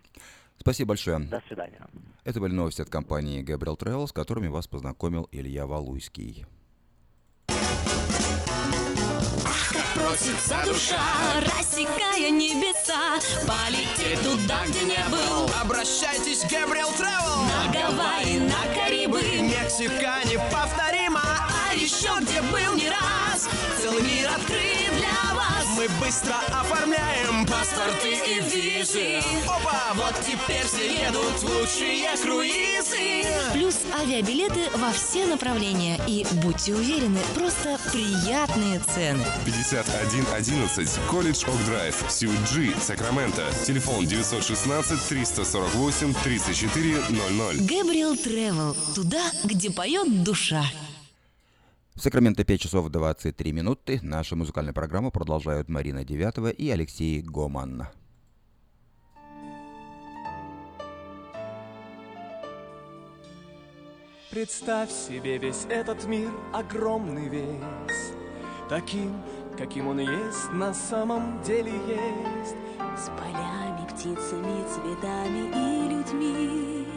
Спасибо 0.58 0.90
большое. 0.90 1.20
До 1.20 1.42
свидания. 1.48 1.80
Это 2.24 2.40
были 2.40 2.52
новости 2.52 2.82
от 2.82 2.90
компании 2.90 3.44
Gabriel 3.44 3.78
Travel, 3.78 4.06
с 4.06 4.12
которыми 4.12 4.48
вас 4.48 4.66
познакомил 4.66 5.28
Илья 5.32 5.66
Валуйский. 5.66 6.44
Просится 9.94 10.64
душа, 10.64 11.40
рассекая 12.16 12.30
небеса 12.30 13.18
Полететь 13.46 14.22
туда, 14.22 14.66
где 14.66 14.84
не 14.84 15.08
был. 15.10 15.50
Обращайтесь 15.62 16.44
Gabriel 16.44 16.90
Travel 16.98 17.44
На 17.46 17.72
Гавайи, 17.72 18.38
на 18.38 18.74
Карибы. 18.74 19.20
Мексика 19.42 20.20
неповторима 20.24 21.25
еще 21.76 22.08
где 22.20 22.40
был 22.42 22.74
не 22.74 22.88
раз 22.88 23.48
Целый 23.80 24.02
мир 24.02 24.28
открыт 24.28 24.90
для 24.96 25.34
вас 25.34 25.64
Мы 25.76 25.88
быстро 26.04 26.34
оформляем 26.48 27.46
Паспорты 27.46 28.12
и 28.12 28.40
визы 28.40 29.22
Опа! 29.46 29.92
Вот 29.94 30.14
теперь 30.20 30.66
все 30.66 31.04
едут 31.04 31.42
в 31.42 31.44
лучшие 31.44 32.16
круизы 32.16 33.26
Плюс 33.52 33.76
авиабилеты 33.98 34.68
во 34.76 34.92
все 34.92 35.26
направления. 35.26 35.98
И 36.06 36.26
будьте 36.42 36.74
уверены, 36.74 37.20
просто 37.34 37.78
приятные 37.92 38.80
цены. 38.80 39.24
5111 39.44 41.00
Колледж 41.10 41.44
Ок 41.46 41.64
Драйв, 41.66 42.04
Сьют 42.08 42.36
Джи, 42.50 42.74
Сакраменто. 42.80 43.46
Телефон 43.66 44.06
916 44.06 45.08
348 45.08 46.14
3400. 46.22 47.64
Габриэл 47.64 48.14
Travel. 48.14 48.76
Туда, 48.94 49.22
где 49.44 49.70
поет 49.70 50.22
душа. 50.22 50.64
В 51.96 52.02
Сакраменто 52.02 52.44
5 52.44 52.60
часов 52.60 52.90
23 52.90 53.52
минуты. 53.52 54.00
Нашу 54.02 54.36
музыкальную 54.36 54.74
программу 54.74 55.10
продолжают 55.10 55.70
Марина 55.70 56.04
Девятова 56.04 56.50
и 56.50 56.68
Алексей 56.68 57.22
Гоман. 57.22 57.86
Представь 64.30 64.90
себе 64.90 65.38
весь 65.38 65.64
этот 65.70 66.04
мир, 66.04 66.30
огромный 66.52 67.30
весь, 67.30 68.12
Таким, 68.68 69.14
каким 69.56 69.88
он 69.88 70.00
есть, 70.00 70.52
на 70.52 70.74
самом 70.74 71.42
деле 71.44 71.72
есть. 71.72 72.56
С 72.98 73.08
полями, 73.08 73.88
птицами, 73.88 74.68
цветами 74.68 75.48
и 75.48 75.88
людьми 75.88 76.95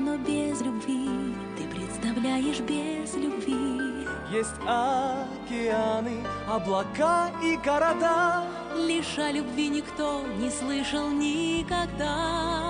Но 0.00 0.16
без 0.16 0.62
любви. 0.62 1.34
Ты 1.58 1.64
представляешь 1.68 2.60
без 2.60 3.14
любви. 3.16 4.08
Есть 4.32 4.54
океаны, 4.66 6.24
облака 6.48 7.30
и 7.42 7.56
города, 7.56 8.44
Лишь 8.76 9.18
о 9.18 9.30
любви 9.30 9.68
никто 9.68 10.24
не 10.38 10.48
слышал 10.48 11.10
никогда 11.10 12.69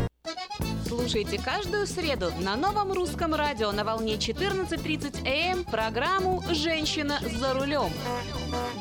Слушайте 1.01 1.41
каждую 1.43 1.87
среду 1.87 2.31
на 2.41 2.55
новом 2.55 2.93
русском 2.93 3.33
радио 3.33 3.71
на 3.71 3.83
волне 3.83 4.17
14.30 4.17 5.25
АМ 5.25 5.57
эм 5.57 5.63
программу 5.63 6.43
«Женщина 6.51 7.19
за 7.39 7.55
рулем». 7.55 7.91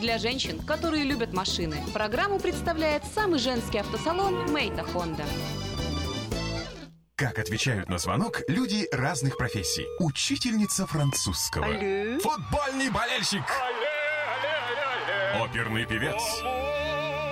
Для 0.02 0.18
женщин, 0.18 0.60
которые 0.60 1.04
любят 1.04 1.32
машины, 1.32 1.82
программу 1.94 2.38
представляет 2.38 3.04
самый 3.14 3.38
женский 3.38 3.78
автосалон 3.78 4.52
«Мейта 4.52 4.84
Хонда». 4.84 5.24
Как 7.16 7.38
отвечают 7.38 7.88
на 7.88 7.96
звонок 7.96 8.42
люди 8.48 8.86
разных 8.92 9.38
профессий. 9.38 9.86
Учительница 9.98 10.86
французского. 10.86 11.64
Алле. 11.64 12.18
Футбольный 12.18 12.90
болельщик. 12.90 13.44
Оперный 15.42 15.86
певец. 15.86 16.20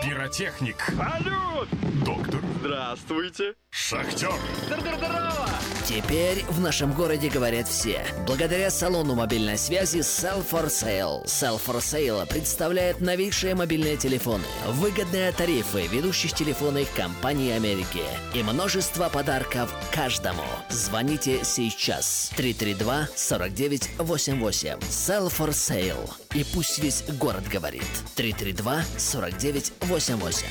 Пиротехник. 0.02 0.76
Салют! 0.96 1.68
Доктор. 2.04 2.40
Здравствуйте. 2.61 3.54
Шахтер. 3.70 4.32
Здорово! 4.66 5.48
Теперь 5.88 6.44
в 6.50 6.61
нашем 6.61 6.92
городе 6.92 7.30
говорят 7.30 7.66
все. 7.66 8.04
Благодаря 8.26 8.70
салону 8.70 9.14
мобильной 9.14 9.56
связи 9.56 9.98
Sell 9.98 10.46
for 10.46 10.66
Sale. 10.66 11.24
Sell 11.24 11.58
for 11.58 11.78
Sale 11.78 12.26
представляет 12.26 13.00
новейшие 13.00 13.54
мобильные 13.54 13.96
телефоны, 13.96 14.44
выгодные 14.66 15.32
тарифы 15.32 15.87
ведущих 15.87 16.34
телефонных 16.34 16.92
компаний 16.94 17.52
Америки 17.52 18.02
и 18.34 18.42
множество 18.42 19.08
подарков 19.08 19.74
каждому. 19.90 20.44
Звоните 20.68 21.42
сейчас. 21.42 22.30
332 22.37 23.08
49 23.16 23.90
88. 23.98 24.78
Sell 24.80 25.28
for 25.28 25.50
Sale. 25.50 26.11
И 26.34 26.44
пусть 26.52 26.78
весь 26.80 27.02
город 27.18 27.48
говорит. 27.48 27.82
332 28.14 28.82
49 28.98 29.72
88. 29.88 30.46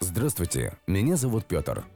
Здравствуйте, 0.00 0.78
меня 0.86 1.16
зовут 1.16 1.44
Петр. 1.44 1.84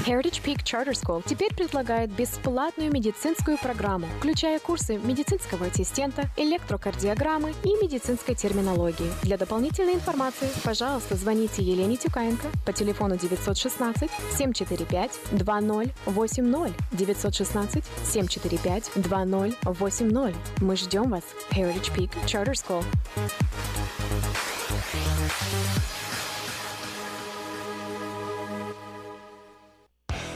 Heritage 0.00 0.42
Peak 0.42 0.62
Charter 0.64 0.92
School 0.92 1.22
теперь 1.24 1.54
предлагает 1.54 2.10
бесплатную 2.10 2.92
медицинскую 2.92 3.56
программу, 3.58 4.06
включая 4.18 4.58
курсы 4.58 4.98
медицинского 4.98 5.66
ассистента, 5.66 6.28
электрокардиограммы 6.36 7.54
и 7.62 7.68
медицинской 7.82 8.34
терминологии. 8.34 9.10
Для 9.22 9.38
дополнительной 9.38 9.94
информации, 9.94 10.48
пожалуйста, 10.64 11.16
звоните 11.16 11.62
Елене 11.62 11.96
Тюкаенко 11.96 12.48
по 12.66 12.72
телефону 12.72 13.16
916 13.16 14.10
745 14.36 15.20
2080 15.32 16.74
916 16.90 17.84
745 18.04 18.90
2080. 18.96 20.34
Мы 20.60 20.76
ждем 20.76 21.10
вас. 21.10 21.24
Heritage 21.52 21.94
Peak 21.94 22.10
Charter 22.26 22.54
School. 22.54 22.84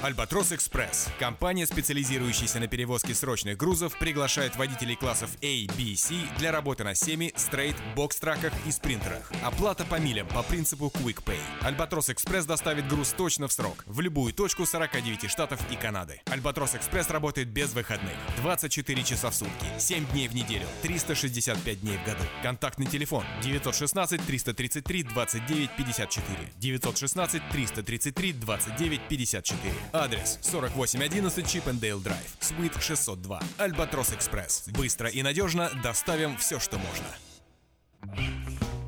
Альбатрос 0.00 0.52
Экспресс. 0.52 1.08
Компания, 1.18 1.66
специализирующаяся 1.66 2.60
на 2.60 2.68
перевозке 2.68 3.14
срочных 3.14 3.56
грузов, 3.56 3.98
приглашает 3.98 4.54
водителей 4.54 4.94
классов 4.94 5.28
A, 5.42 5.66
B, 5.76 5.96
C 5.96 6.14
для 6.38 6.52
работы 6.52 6.84
на 6.84 6.94
семи, 6.94 7.32
стрейт, 7.34 7.74
бокс-траках 7.96 8.52
и 8.64 8.70
спринтерах. 8.70 9.32
Оплата 9.42 9.84
по 9.84 9.96
милям 9.96 10.28
по 10.28 10.44
принципу 10.44 10.92
Quick 10.94 11.24
Pay. 11.24 11.40
Альбатрос 11.62 12.10
Экспресс 12.10 12.46
доставит 12.46 12.86
груз 12.86 13.12
точно 13.12 13.48
в 13.48 13.52
срок, 13.52 13.82
в 13.86 14.00
любую 14.00 14.32
точку 14.32 14.66
49 14.66 15.28
штатов 15.28 15.60
и 15.68 15.74
Канады. 15.74 16.20
Альбатрос 16.26 16.76
Экспресс 16.76 17.10
работает 17.10 17.48
без 17.48 17.72
выходных, 17.72 18.14
24 18.40 19.02
часа 19.02 19.30
в 19.30 19.34
сутки, 19.34 19.66
7 19.78 20.06
дней 20.12 20.28
в 20.28 20.34
неделю, 20.34 20.66
365 20.82 21.80
дней 21.80 21.98
в 21.98 22.06
году. 22.06 22.22
Контактный 22.44 22.86
телефон 22.86 23.24
916 23.42 24.24
333 24.24 25.02
29 25.02 25.70
54 25.76 26.38
916 26.56 27.42
333 27.50 28.32
29 28.32 29.00
54 29.08 29.87
Адрес 29.92 30.38
4811 30.42 31.46
Чипендейл 31.48 32.00
Драйв, 32.00 32.36
Суит 32.40 32.72
602, 32.80 33.40
Альбатрос 33.58 34.12
Экспресс. 34.12 34.64
Быстро 34.68 35.08
и 35.08 35.22
надежно 35.22 35.70
доставим 35.82 36.36
все, 36.36 36.58
что 36.58 36.78
можно. 36.78 37.06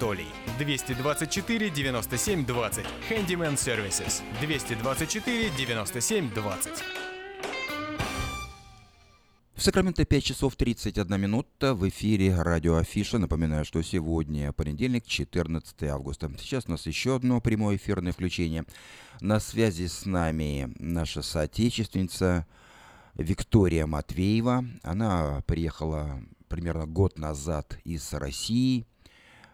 224 0.00 1.70
97 1.70 2.46
20. 2.46 2.84
Handyman 3.10 3.56
Services. 3.56 4.22
224 4.40 5.50
97 5.50 6.30
20. 6.32 6.72
В 9.54 9.62
Сакраменто 9.62 10.06
5 10.06 10.24
часов 10.24 10.56
31 10.56 11.20
минута. 11.20 11.74
В 11.74 11.86
эфире 11.90 12.34
радио 12.34 12.76
Афиша. 12.76 13.18
Напоминаю, 13.18 13.66
что 13.66 13.82
сегодня 13.82 14.52
понедельник, 14.52 15.06
14 15.06 15.82
августа. 15.82 16.30
Сейчас 16.38 16.64
у 16.66 16.70
нас 16.70 16.86
еще 16.86 17.16
одно 17.16 17.42
прямое 17.42 17.76
эфирное 17.76 18.12
включение. 18.12 18.64
На 19.20 19.38
связи 19.38 19.86
с 19.86 20.06
нами 20.06 20.72
наша 20.78 21.20
соотечественница 21.20 22.46
Виктория 23.16 23.86
Матвеева. 23.86 24.64
Она 24.82 25.42
приехала 25.46 26.22
примерно 26.48 26.86
год 26.86 27.18
назад 27.18 27.78
из 27.84 28.14
России 28.14 28.86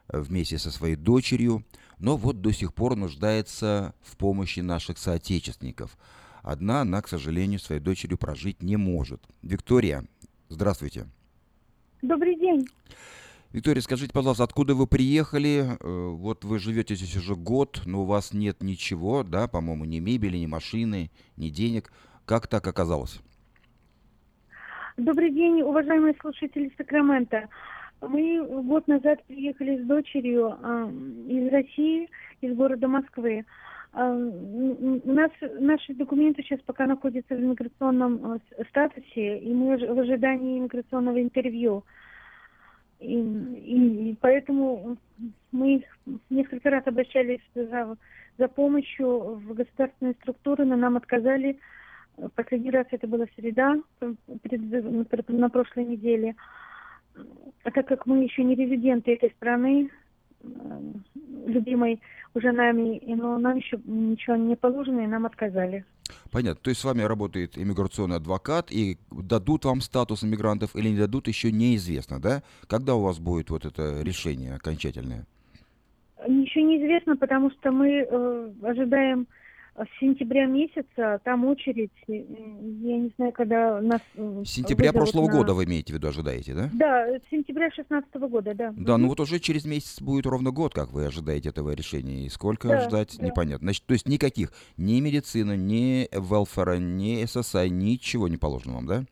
вместе 0.09 0.59
со 0.59 0.71
своей 0.71 0.97
дочерью. 0.97 1.64
но 1.99 2.16
вот 2.16 2.40
до 2.42 2.53
сих 2.53 2.75
пор 2.75 2.95
нуждается 2.97 3.95
в 4.03 4.16
помощи 4.16 4.61
наших 4.61 4.99
соотечественников. 4.99 5.97
Одна 6.42 6.83
она, 6.83 7.01
к 7.03 7.09
сожалению, 7.09 7.59
своей 7.59 7.81
дочерью 7.81 8.19
прожить 8.19 8.62
не 8.62 8.77
может. 8.77 9.21
Виктория, 9.42 10.05
здравствуйте. 10.49 11.07
Добрый 12.03 12.37
день. 12.38 12.66
Виктория, 13.53 13.81
скажите, 13.81 14.12
пожалуйста, 14.12 14.45
откуда 14.45 14.75
вы 14.75 14.87
приехали? 14.87 15.77
Э, 15.81 16.09
Вот 16.11 16.45
вы 16.45 16.59
живете 16.59 16.95
здесь 16.95 17.16
уже 17.16 17.35
год, 17.35 17.83
но 17.87 18.03
у 18.03 18.05
вас 18.05 18.35
нет 18.35 18.62
ничего, 18.62 19.23
да, 19.23 19.49
по-моему, 19.49 19.87
ни 19.87 19.99
мебели, 19.99 20.37
ни 20.37 20.47
машины, 20.47 21.11
ни 21.37 21.49
денег. 21.49 21.90
Как 22.27 22.47
так 22.47 22.66
оказалось? 22.66 23.21
Добрый 24.97 25.31
день, 25.33 25.62
уважаемые 25.62 26.14
слушатели 26.21 26.73
Сакрамента. 26.77 27.49
Мы 28.00 28.44
год 28.62 28.87
назад 28.88 29.22
приехали 29.24 29.82
с 29.82 29.87
дочерью 29.87 30.56
а, 30.62 30.90
из 31.28 31.50
России, 31.50 32.09
из 32.42 32.54
города 32.54 32.88
Москвы. 32.88 33.44
А, 33.92 34.12
у 34.14 35.12
нас 35.12 35.30
наши 35.59 35.94
документы 35.94 36.42
сейчас 36.42 36.61
пока 36.66 36.87
находятся 36.87 37.35
в 37.35 37.40
иммиграционном 37.40 38.40
с- 38.40 38.68
статусе, 38.68 39.38
и 39.38 39.52
мы 39.54 39.76
в 39.78 39.98
ожидании 39.98 40.59
иммиграционного 40.59 41.22
интервью. 41.22 41.85
И, 43.00 43.14
и- 43.14 44.11
и 44.11 44.16
поэтому 44.20 44.98
мы 45.52 45.82
несколько 46.28 46.68
раз 46.70 46.87
обращались 46.87 47.40
за, 47.54 47.96
за 48.37 48.48
помощью 48.48 49.37
в 49.37 49.54
государственные 49.54 50.14
структуры, 50.20 50.66
но 50.66 50.76
нам 50.76 50.96
отказали. 50.98 51.59
Последний 52.35 52.70
раз 52.70 52.87
это 52.90 53.06
была 53.06 53.26
среда 53.37 53.76
на 55.28 55.48
прошлой 55.50 55.85
неделе. 55.85 56.35
А 57.64 57.70
так 57.70 57.87
как 57.88 58.07
мы 58.07 58.22
еще 58.22 58.44
не 58.44 58.55
резиденты 58.55 59.14
этой 59.14 59.31
страны, 59.33 59.90
э, 60.42 60.46
любимой 61.46 62.00
уже 62.35 62.52
нами, 62.52 63.02
но 63.14 63.38
нам 63.38 63.57
еще 63.57 63.81
ничего 63.85 64.37
не 64.37 64.57
положено, 64.57 65.00
и 65.00 65.07
нам 65.07 65.26
отказали. 65.26 65.85
Понятно. 66.31 66.61
То 66.62 66.70
есть 66.70 66.81
с 66.81 66.85
вами 66.85 67.02
работает 67.02 67.59
иммиграционный 67.59 68.16
адвокат, 68.16 68.70
и 68.70 68.98
дадут 69.11 69.64
вам 69.64 69.81
статус 69.81 70.22
иммигрантов 70.22 70.76
или 70.76 70.90
не 70.90 70.98
дадут, 70.98 71.29
еще 71.29 71.50
неизвестно, 71.50 72.20
да? 72.20 72.42
Когда 72.68 72.94
у 72.94 73.02
вас 73.02 73.18
будет 73.18 73.50
вот 73.50 73.64
это 73.64 74.02
решение 74.02 74.55
окончательное? 74.55 75.26
Еще 76.26 76.62
неизвестно, 76.62 77.16
потому 77.16 77.50
что 77.50 77.70
мы 77.70 77.88
э, 77.88 78.50
ожидаем 78.62 79.26
с 79.85 80.01
сентября 80.01 80.47
месяца, 80.47 81.21
там 81.25 81.45
очередь, 81.45 81.91
э, 82.09 82.12
я 82.15 82.99
не 82.99 83.12
знаю, 83.17 83.33
когда 83.33 83.81
нас... 83.81 84.01
э, 84.15 84.43
С 84.45 84.49
сентября 84.51 84.93
прошлого 84.93 85.27
на- 85.27 85.33
года 85.33 85.55
вы 85.55 85.65
имеете 85.65 85.93
в 85.93 85.97
виду, 85.97 86.09
ожидаете, 86.09 86.55
да? 86.55 86.71
Да, 86.73 87.07
с 87.19 87.23
сентября 87.31 87.71
шестнадцатого 87.71 88.29
года, 88.29 88.55
да. 88.55 88.73
Да, 88.77 88.97
ну 88.97 89.09
вот 89.09 89.21
уже 89.21 89.39
через 89.39 89.65
месяц 89.67 90.01
будет 90.01 90.27
ровно 90.27 90.51
год, 90.51 90.73
как 90.73 90.93
вы 90.93 91.05
ожидаете 91.07 91.51
этого 91.51 91.73
решения. 91.73 92.27
И 92.27 92.29
сколько 92.31 92.69
Да, 92.69 92.81
ждать, 92.81 93.17
да. 93.19 93.27
непонятно. 93.27 93.67
Значит, 93.67 93.85
то 93.85 93.93
есть 93.95 94.09
никаких, 94.09 94.53
ни 94.77 94.99
медицины, 95.01 95.57
ни 95.57 96.09
велфера, 96.12 96.79
ни 96.79 97.23
SSI, 97.25 97.69
ничего 97.69 98.29
не 98.29 98.37
положено 98.39 98.75
вам, 98.77 98.87
да? 98.87 99.05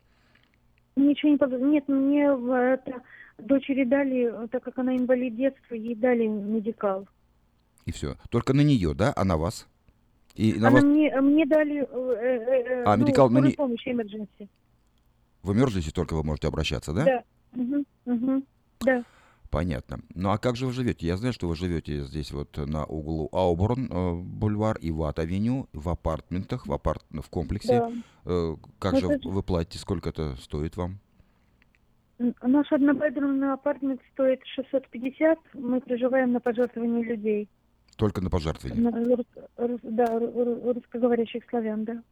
Ничего 0.95 1.31
не 1.31 1.37
положено. 1.37 1.65
Нет, 1.69 1.87
мне 1.87 2.23
это, 2.23 3.01
дочери 3.37 3.83
дали, 3.83 4.47
так 4.47 4.63
как 4.63 4.79
она 4.79 4.95
инвалид 4.95 5.35
детства, 5.35 5.75
ей 5.75 5.95
дали 5.95 6.25
медикал. 6.25 7.07
И 7.85 7.91
все. 7.91 8.15
Только 8.29 8.53
на 8.53 8.61
нее, 8.61 8.93
да? 8.95 9.13
А 9.15 9.23
на 9.25 9.37
вас? 9.37 9.67
И 10.35 10.53
на 10.53 10.67
Она 10.67 10.75
вас 10.75 10.83
мне, 10.83 11.21
мне 11.21 11.45
дали 11.45 11.81
э, 11.81 11.85
э, 11.85 12.81
э, 12.81 12.83
А, 12.85 12.97
ну, 12.97 13.03
медикал 13.05 13.29
на 13.29 13.35
скорую 13.39 13.49
не- 13.51 13.55
помощь, 13.55 13.87
emergency. 13.87 14.49
в 15.43 15.51
emergency 15.51 15.91
только 15.93 16.13
вы 16.15 16.23
можете 16.23 16.47
обращаться, 16.47 16.93
да? 16.93 17.05
Да. 17.05 17.23
Мгм, 17.53 17.85
мгм, 18.05 18.43
Да. 18.81 19.03
Понятно. 19.49 19.99
Ну 20.13 20.31
а 20.31 20.37
как 20.37 20.57
же 20.57 20.65
вы 20.65 20.73
живете? 20.73 21.07
Я 21.07 21.15
знаю, 21.15 21.31
что 21.31 21.47
вы 21.47 21.55
живете 21.55 22.01
здесь 22.03 22.31
вот 22.33 22.57
на 22.57 22.83
углу 22.83 23.29
Ауборн 23.31 23.87
э, 23.89 24.13
бульвар 24.15 24.77
и 24.79 24.91
Ват-авеню, 24.91 25.69
в 25.71 25.87
апартментах, 25.87 26.67
в, 26.67 26.73
апарт... 26.73 27.05
в 27.11 27.29
комплексе. 27.29 27.79
Да. 27.79 27.91
Э, 28.25 28.55
как 28.79 28.93
Ну, 28.93 28.99
же 28.99 29.07
это 29.11 29.29
вы 29.29 29.41
платите? 29.43 29.77
Сколько 29.79 30.09
это 30.09 30.35
стоит 30.37 30.75
вам? 30.75 30.97
Наш 32.41 32.69
однобедрумный 32.71 33.53
апартмент 33.53 34.01
стоит 34.13 34.39
650. 34.55 35.37
Мы 35.53 35.79
проживаем 35.79 36.33
на 36.33 36.41
пожертвования 36.41 37.03
людей. 37.03 37.47
Только 37.95 38.21
на 38.21 38.27
рус- 38.27 39.79
да, 39.83 40.05
ру- 40.05 40.33
ру- 40.33 40.73
русскоговорящих 40.73 41.43
славян, 41.49 41.85
да. 41.85 42.03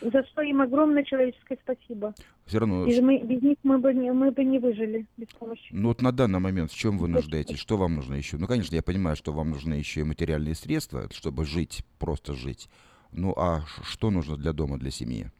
За 0.00 0.24
что 0.24 0.42
им 0.42 0.60
огромное 0.60 1.04
человеческое 1.04 1.58
спасибо. 1.62 2.14
Все 2.46 2.58
равно, 2.58 2.86
Без, 2.86 3.00
мы- 3.00 3.22
без 3.22 3.42
них 3.42 3.56
мы 3.62 3.78
бы, 3.78 3.92
не, 3.94 4.12
мы 4.12 4.30
бы 4.30 4.44
не 4.44 4.58
выжили 4.58 5.06
без 5.16 5.28
помощи. 5.28 5.68
ну 5.72 5.88
вот 5.88 6.02
на 6.02 6.10
данный 6.12 6.40
момент 6.40 6.70
в 6.70 6.76
чем 6.76 6.98
вы 6.98 7.08
нуждаетесь? 7.08 7.58
Что 7.58 7.76
вам 7.76 7.94
нужно 7.94 8.14
еще? 8.14 8.36
Ну, 8.36 8.46
конечно, 8.46 8.74
я 8.74 8.82
понимаю, 8.82 9.16
что 9.16 9.32
вам 9.32 9.50
нужны 9.50 9.74
еще 9.74 10.00
и 10.00 10.04
материальные 10.04 10.54
средства, 10.54 11.08
чтобы 11.10 11.44
жить, 11.44 11.84
просто 11.98 12.34
жить. 12.34 12.68
Ну 13.12 13.32
а 13.36 13.60
что 13.82 14.10
нужно 14.10 14.36
для 14.36 14.52
дома, 14.52 14.78
для 14.78 14.90
семьи? 14.90 15.30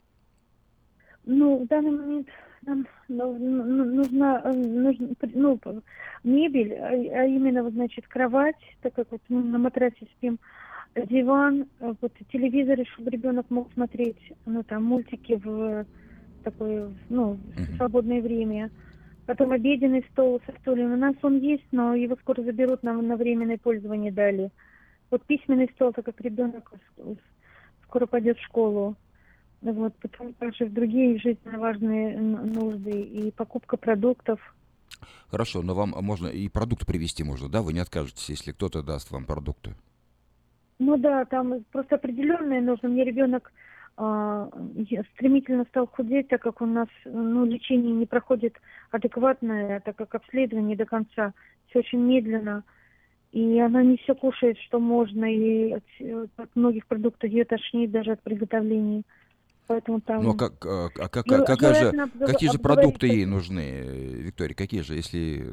Ну, 1.26 1.64
в 1.64 1.66
данный 1.66 1.90
момент 1.90 2.28
нам 2.66 2.86
ну, 3.08 3.36
ну, 3.38 3.64
ну, 3.64 3.84
нужна 3.84 4.40
э, 4.44 4.52
нужна, 4.52 5.08
ну, 5.34 5.58
мебель, 6.22 6.74
а, 6.74 6.88
а 6.88 7.24
именно, 7.24 7.62
вот, 7.62 7.72
значит, 7.72 8.06
кровать, 8.08 8.56
так 8.82 8.94
как 8.94 9.10
вот 9.10 9.20
мы 9.28 9.42
на 9.42 9.58
матрасе 9.58 10.06
спим, 10.16 10.38
диван, 10.94 11.66
э, 11.80 11.94
вот 12.00 12.12
телевизор, 12.32 12.78
чтобы 12.94 13.10
ребенок 13.10 13.46
мог 13.50 13.72
смотреть, 13.74 14.32
ну, 14.46 14.62
там, 14.62 14.84
мультики 14.84 15.40
в 15.42 15.86
такое, 16.44 16.90
ну, 17.08 17.38
в 17.56 17.76
свободное 17.76 18.20
время. 18.20 18.70
Потом 19.26 19.52
обеденный 19.52 20.04
стол 20.12 20.40
со 20.44 20.52
стульями. 20.60 20.92
У 20.92 20.98
нас 20.98 21.16
он 21.22 21.38
есть, 21.38 21.64
но 21.72 21.94
его 21.94 22.14
скоро 22.16 22.42
заберут, 22.42 22.82
нам 22.82 23.06
на 23.06 23.16
временное 23.16 23.56
пользование 23.56 24.12
дали. 24.12 24.50
Вот 25.10 25.22
письменный 25.22 25.70
стол, 25.74 25.92
так 25.92 26.04
как 26.04 26.20
ребенок 26.20 26.70
скоро 27.84 28.06
пойдет 28.06 28.38
в 28.38 28.44
школу. 28.44 28.96
Вот, 29.72 29.94
потом 29.96 30.34
также 30.34 30.66
другие 30.66 31.18
жизненно 31.18 31.58
важные 31.58 32.18
нужды 32.18 33.00
и 33.00 33.30
покупка 33.30 33.78
продуктов. 33.78 34.38
Хорошо, 35.28 35.62
но 35.62 35.74
вам 35.74 35.94
можно 36.02 36.28
и 36.28 36.48
продукты 36.50 36.84
привезти 36.84 37.24
можно, 37.24 37.48
да? 37.48 37.62
Вы 37.62 37.72
не 37.72 37.80
откажетесь, 37.80 38.28
если 38.28 38.52
кто-то 38.52 38.82
даст 38.82 39.10
вам 39.10 39.24
продукты. 39.24 39.74
Ну 40.78 40.98
да, 40.98 41.24
там 41.24 41.64
просто 41.72 41.94
определенное 41.94 42.60
нужно. 42.60 42.90
Мне 42.90 43.04
ребенок 43.04 43.52
а, 43.96 44.50
я- 44.74 45.04
стремительно 45.14 45.64
стал 45.64 45.86
худеть, 45.86 46.28
так 46.28 46.42
как 46.42 46.60
у 46.60 46.66
нас 46.66 46.88
ну, 47.06 47.46
лечение 47.46 47.94
не 47.94 48.04
проходит 48.04 48.56
адекватное, 48.90 49.80
так 49.80 49.96
как 49.96 50.14
обследование 50.14 50.76
до 50.76 50.84
конца 50.84 51.32
все 51.68 51.78
очень 51.78 52.00
медленно. 52.00 52.64
И 53.32 53.58
она 53.58 53.82
не 53.82 53.96
все 53.96 54.14
кушает, 54.14 54.58
что 54.58 54.78
можно, 54.78 55.24
и 55.24 55.72
от, 55.72 55.84
э, 56.00 56.26
от 56.36 56.54
многих 56.54 56.86
продуктов 56.86 57.30
ее 57.30 57.44
тошнит 57.44 57.90
даже 57.90 58.12
от 58.12 58.22
приготовления. 58.22 59.04
Поэтому 59.66 60.00
там... 60.00 60.22
Ну 60.22 60.30
а 60.32 60.36
как, 60.36 60.66
а, 60.66 60.88
а 60.98 61.08
как- 61.08 61.26
Ну, 61.26 61.44
какая 61.44 61.72
же, 61.74 61.80
желательно 61.80 62.02
обгов- 62.04 62.26
какие 62.26 62.50
же 62.50 62.58
продукты 62.58 63.06
ей 63.06 63.24
нужны, 63.24 63.60
э, 63.60 63.92
Виктория? 64.26 64.54
Какие 64.54 64.82
же, 64.82 64.94
если 64.94 65.46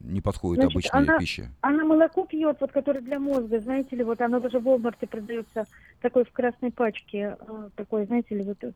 не 0.00 0.20
подходит 0.20 0.62
Значит, 0.62 0.74
обычная 0.76 1.02
она, 1.02 1.18
пища? 1.18 1.48
Она 1.60 1.84
молоко 1.84 2.24
пьет, 2.24 2.58
вот 2.60 2.70
которое 2.70 3.00
для 3.00 3.18
мозга, 3.18 3.58
знаете 3.58 3.96
ли, 3.96 4.04
вот 4.04 4.20
оно 4.20 4.38
даже 4.38 4.60
в 4.60 4.68
Walmart 4.68 5.04
продается 5.08 5.64
такой 6.00 6.24
в 6.24 6.30
красной 6.30 6.70
пачке, 6.70 7.36
э, 7.40 7.68
такой, 7.74 8.06
знаете 8.06 8.36
ли, 8.36 8.42
вот 8.44 8.62
э, 8.62 8.72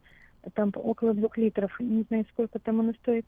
там 0.55 0.73
около 0.75 1.15
двух 1.15 1.37
литров, 1.39 1.79
не 1.79 2.03
знаю, 2.09 2.27
сколько 2.33 2.59
там 2.59 2.81
оно 2.81 2.93
стоит. 2.95 3.27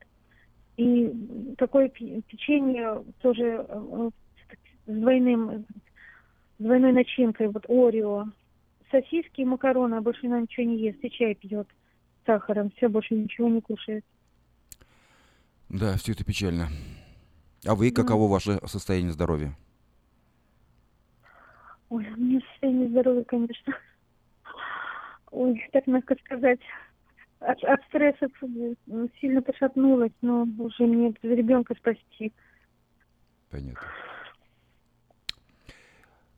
И 0.76 1.12
такое 1.58 1.88
пе- 1.88 2.22
печенье 2.22 3.04
тоже 3.20 3.64
э, 3.68 4.10
с 4.86 4.92
двойным, 4.92 5.64
с 6.58 6.62
двойной 6.62 6.92
начинкой, 6.92 7.48
вот 7.48 7.64
Орео. 7.68 8.26
Сосиски 8.92 9.40
и 9.40 9.44
макароны, 9.44 9.96
а 9.96 10.00
больше 10.02 10.26
она 10.26 10.40
ничего 10.40 10.66
не 10.66 10.78
ест, 10.78 10.98
и 11.02 11.10
чай 11.10 11.34
пьет 11.34 11.66
с 12.22 12.26
сахаром, 12.26 12.70
все, 12.76 12.88
больше 12.88 13.14
ничего 13.14 13.48
не 13.48 13.60
кушает. 13.60 14.04
Да, 15.70 15.96
все 15.96 16.12
это 16.12 16.24
печально. 16.24 16.68
А 17.66 17.74
вы, 17.74 17.90
каково 17.90 18.30
ваше 18.30 18.58
состояние 18.66 19.12
здоровья? 19.12 19.56
Ой, 21.88 22.06
у 22.12 22.16
меня 22.20 22.40
состояние 22.52 22.88
здоровья, 22.90 23.24
конечно. 23.24 23.74
Ой, 25.30 25.68
так 25.72 25.86
мягко 25.86 26.14
сказать. 26.24 26.60
От, 27.40 27.64
от 27.64 27.82
стресса 27.84 28.28
сильно 29.20 29.40
пошатнулась, 29.40 30.12
но 30.20 30.46
уже 30.58 30.84
мне 30.84 31.14
ребенка 31.22 31.74
спасти. 31.74 32.32
Понятно. 33.50 33.88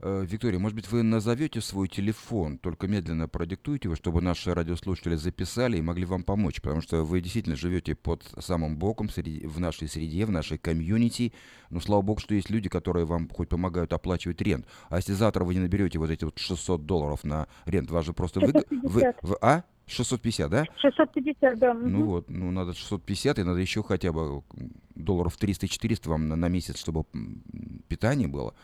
Э, 0.07 0.23
Виктория, 0.29 0.59
может 0.59 0.77
быть, 0.77 0.93
вы 0.93 1.03
назовете 1.03 1.63
свой 1.63 1.89
телефон, 1.89 2.59
только 2.59 2.87
медленно 2.87 3.27
продиктуйте 3.27 3.89
его, 3.89 3.97
чтобы 3.97 4.21
наши 4.21 4.53
радиослушатели 4.53 5.15
записали 5.15 5.79
и 5.79 5.83
могли 5.83 6.05
вам 6.05 6.25
помочь, 6.25 6.61
потому 6.61 6.83
что 6.83 7.05
вы 7.05 7.23
действительно 7.23 7.57
живете 7.57 7.95
под 7.95 8.23
самым 8.39 8.77
боком 8.77 9.09
среди, 9.09 9.47
в 9.47 9.61
нашей 9.61 9.89
среде, 9.89 10.27
в 10.27 10.31
нашей 10.31 10.59
комьюнити. 10.59 11.33
Но 11.71 11.81
слава 11.81 12.03
богу, 12.03 12.21
что 12.21 12.35
есть 12.35 12.51
люди, 12.51 12.69
которые 12.69 13.07
вам 13.07 13.31
хоть 13.31 13.49
помогают 13.49 13.95
оплачивать 13.95 14.43
рент. 14.43 14.67
А 14.91 14.97
если 14.97 15.15
завтра 15.15 15.43
вы 15.43 15.55
не 15.55 15.61
наберете 15.61 15.99
вот 15.99 16.11
эти 16.11 16.25
вот 16.25 16.39
600 16.39 16.85
долларов 16.85 17.25
на 17.25 17.49
рент, 17.65 17.91
вас 17.91 18.05
же 18.05 18.13
просто... 18.13 18.41
Вы, 18.41 18.53
вы, 18.53 19.01
650. 19.01 19.23
вы- 19.23 19.39
а? 19.41 19.65
650, 19.87 20.51
да? 20.51 20.67
650, 20.83 21.59
да. 21.59 21.73
Ну 21.73 21.99
мгм. 22.01 22.05
вот, 22.05 22.31
ну 22.31 22.51
надо 22.51 22.75
650, 22.75 23.39
и 23.39 23.43
надо 23.43 23.61
еще 23.61 23.83
хотя 23.83 24.13
бы 24.13 24.43
долларов 24.95 25.39
300-400 25.41 26.09
вам 26.11 26.29
на, 26.29 26.37
на 26.37 26.49
месяц, 26.49 26.79
чтобы 26.79 27.05
питание 27.89 28.29
было. 28.29 28.55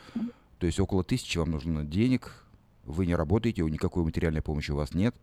То 0.61 0.67
есть 0.67 0.79
около 0.79 1.03
тысячи 1.03 1.39
вам 1.39 1.51
нужно 1.53 1.85
денег, 1.85 2.45
вы 2.85 3.07
не 3.07 3.15
работаете, 3.15 3.63
никакой 3.63 4.05
материальной 4.05 4.43
помощи 4.43 4.71
у 4.71 4.77
вас 4.77 4.95
нет. 4.95 5.15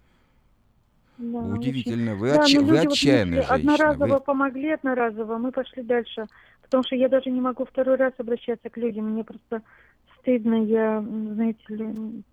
Да, 1.20 1.40
Удивительно, 1.40 2.12
очень. 2.14 2.20
вы, 2.20 2.30
Да, 2.30 2.36
отча- 2.44 2.56
но 2.56 2.62
вы 2.66 2.72
люди 2.74 2.86
вот 2.86 2.94
отчаянная 2.94 3.38
если 3.42 3.50
женщина. 3.54 3.74
Одноразово 3.76 4.14
Вы- 4.16 4.20
помогли, 4.20 4.72
одноразово, 4.72 5.38
мы 5.38 5.52
пошли 5.52 5.84
дальше. 5.84 6.26
Потому 6.64 6.84
что 6.84 6.96
я 6.96 7.08
даже 7.08 7.30
не 7.30 7.40
могу 7.40 7.66
второй 7.66 7.96
раз 7.98 8.14
обращаться 8.18 8.70
к 8.70 8.78
людям. 8.78 9.12
Мне 9.12 9.24
просто 9.24 9.62
стыдно, 10.20 10.64
я, 10.66 11.02
знаете 11.02 11.64
ли, 11.70 12.24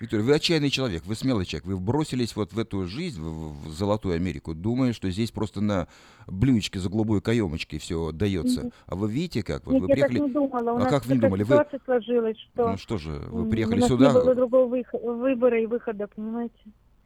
Виктория, 0.00 0.24
вы 0.24 0.34
отчаянный 0.34 0.70
человек, 0.70 1.04
вы 1.06 1.14
смелый 1.14 1.46
человек. 1.46 1.66
Вы 1.66 1.78
бросились 1.78 2.34
вот 2.36 2.52
в 2.52 2.58
эту 2.58 2.86
жизнь, 2.86 3.20
в, 3.20 3.68
в 3.68 3.72
Золотую 3.72 4.16
Америку, 4.16 4.54
думая, 4.54 4.92
что 4.92 5.10
здесь 5.10 5.30
просто 5.30 5.60
на 5.60 5.88
блюдечке 6.26 6.78
за 6.78 6.88
голубой 6.88 7.20
каемочкой 7.20 7.78
все 7.78 8.12
дается. 8.12 8.70
А 8.86 8.96
вы 8.96 9.10
видите, 9.10 9.42
как? 9.42 9.66
Вот 9.66 9.72
Нет, 9.72 9.82
вы 9.82 9.88
я 9.88 9.94
приехали... 9.94 10.18
так 10.18 10.26
не 10.26 10.32
думала. 10.32 10.72
У 10.72 10.76
а 10.76 10.78
нас 10.80 10.90
как 10.90 11.06
вы 11.06 11.14
не 11.14 11.20
думали? 11.20 11.42
Вы... 11.42 11.64
сложилась, 11.84 12.38
что 12.38 12.70
Ну 12.70 12.76
что 12.76 12.98
же, 12.98 13.12
вы 13.30 13.48
приехали 13.48 13.78
у 13.78 13.80
нас 13.80 13.88
сюда... 13.88 14.08
не 14.08 14.12
было 14.12 14.34
другого 14.34 14.76
вых- 14.76 15.00
выбора 15.00 15.62
и 15.62 15.66
выхода, 15.66 16.06
понимаете? 16.06 16.54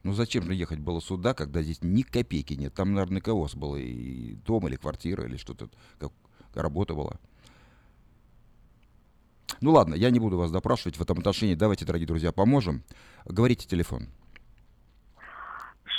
Ну 0.03 0.13
зачем 0.13 0.43
же 0.43 0.53
ехать 0.53 0.79
было 0.79 1.01
сюда, 1.01 1.33
когда 1.33 1.61
здесь 1.61 1.79
ни 1.81 2.03
копейки 2.03 2.53
нет? 2.53 2.73
Там, 2.73 2.93
наверное, 2.93 3.21
КОС 3.21 3.55
было, 3.55 3.75
и 3.75 4.35
дом, 4.45 4.67
или 4.67 4.77
квартира, 4.77 5.25
или 5.25 5.37
что-то, 5.37 5.69
как 5.99 6.11
работа 6.53 6.93
была. 6.93 7.19
Ну 9.61 9.71
ладно, 9.71 9.95
я 9.95 10.09
не 10.09 10.19
буду 10.19 10.37
вас 10.37 10.51
допрашивать 10.51 10.97
в 10.97 11.01
этом 11.01 11.19
отношении. 11.19 11.55
Давайте, 11.55 11.85
дорогие 11.85 12.07
друзья, 12.07 12.31
поможем. 12.31 12.83
Говорите 13.25 13.67
телефон. 13.67 14.07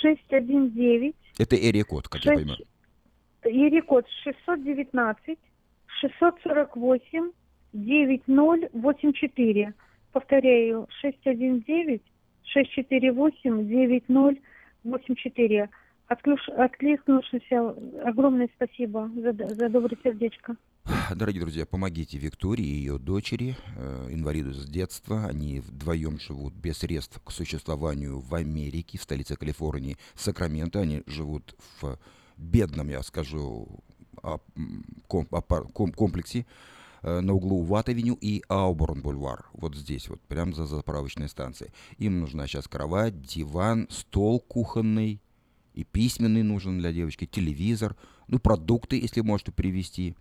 619, 0.03 1.15
Это 1.39 1.57
Эрия-код, 1.57 2.09
как 2.09 2.25
я 2.25 2.33
Шесть. 2.33 2.43
понимаю. 2.43 2.67
Ерикод 3.45 4.07
619, 4.25 5.39
648, 6.01 7.31
9084. 7.73 9.75
Повторяю, 10.13 10.87
619, 11.01 12.03
648, 12.45 13.69
9084. 13.69 15.69
Отклюш- 16.11 16.51
Откликнувшийся, 16.57 17.71
огромное 18.05 18.49
спасибо 18.57 19.09
за, 19.15 19.33
за 19.55 19.69
доброе 19.69 19.97
сердечко. 20.03 20.57
Дорогие 21.15 21.41
друзья, 21.41 21.67
помогите 21.67 22.19
Виктории 22.19 22.67
и 22.67 22.79
ее 22.79 22.99
дочери, 22.99 23.57
э, 23.77 24.09
инвалиду 24.11 24.53
с 24.53 24.67
детства. 24.67 25.27
Они 25.27 25.61
вдвоем 25.61 26.19
живут 26.19 26.53
без 26.55 26.79
средств 26.79 27.21
к 27.25 27.31
существованию 27.31 28.19
в 28.19 28.35
Америке, 28.35 28.99
в 28.99 29.03
столице 29.03 29.37
Калифорнии, 29.37 29.97
Сакраменто. 30.17 30.81
Они 30.81 31.05
живут 31.07 31.55
в 31.81 31.97
бедном, 32.37 32.89
я 32.89 33.03
скажу, 33.05 33.69
ком- 35.07 35.29
ком- 35.73 35.93
комплексе 35.93 36.45
э, 37.03 37.21
на 37.21 37.35
углу 37.35 37.63
Ват-авеню 37.63 38.19
и 38.21 38.43
Ауборн-бульвар. 38.49 39.45
Вот 39.53 39.77
здесь, 39.77 40.09
вот, 40.09 40.21
прямо 40.23 40.53
за 40.55 40.67
заправочной 40.67 41.29
станцией. 41.29 41.73
Им 41.99 42.19
нужна 42.19 42.49
сейчас 42.49 42.67
кровать, 42.67 43.23
диван, 43.23 43.87
стол 43.91 44.41
кухонный, 44.41 45.21
и 45.81 45.85
письменный 45.85 46.43
нужен 46.43 46.79
для 46.79 46.93
девочки, 46.93 47.25
телевизор, 47.25 47.97
ну, 48.29 48.39
продукты, 48.39 49.01
если 49.01 49.23
можете 49.23 49.51
привезти. 49.51 50.15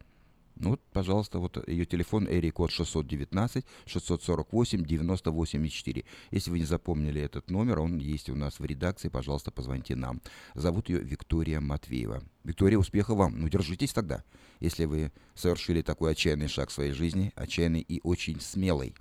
Ну, 0.55 0.71
вот, 0.71 0.81
пожалуйста, 0.93 1.39
вот 1.39 1.67
ее 1.67 1.85
телефон, 1.85 2.27
Эри 2.29 2.49
код 2.49 2.71
619 2.71 3.65
648 3.85 4.85
9084. 4.85 6.05
Если 6.31 6.51
вы 6.51 6.59
не 6.59 6.65
запомнили 6.65 7.21
этот 7.21 7.49
номер, 7.49 7.79
он 7.79 7.97
есть 7.97 8.29
у 8.29 8.35
нас 8.35 8.59
в 8.59 8.65
редакции, 8.65 9.09
пожалуйста, 9.09 9.51
позвоните 9.51 9.95
нам. 9.95 10.21
Зовут 10.55 10.89
ее 10.89 10.99
Виктория 10.99 11.59
Матвеева. 11.59 12.23
Виктория, 12.45 12.77
успеха 12.77 13.13
вам. 13.13 13.39
Ну, 13.39 13.49
держитесь 13.49 13.93
тогда, 13.93 14.23
если 14.61 14.85
вы 14.85 15.11
совершили 15.35 15.81
такой 15.81 16.11
отчаянный 16.11 16.47
шаг 16.47 16.69
в 16.69 16.73
своей 16.73 16.93
жизни, 16.93 17.33
отчаянный 17.35 17.81
и 17.81 17.99
очень 18.03 18.39
смелый. 18.39 18.95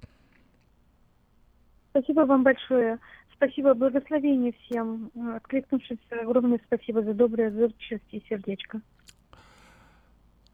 Спасибо 1.90 2.20
вам 2.20 2.42
большое. 2.42 2.98
Спасибо, 3.38 3.72
благословение 3.74 4.52
всем. 4.64 5.12
Э, 5.14 5.36
Откликнувшись, 5.36 5.98
огромное 6.10 6.60
спасибо 6.66 7.02
за 7.02 7.14
доброе 7.14 7.48
отзывчивость 7.48 8.04
и 8.10 8.20
сердечко. 8.28 8.80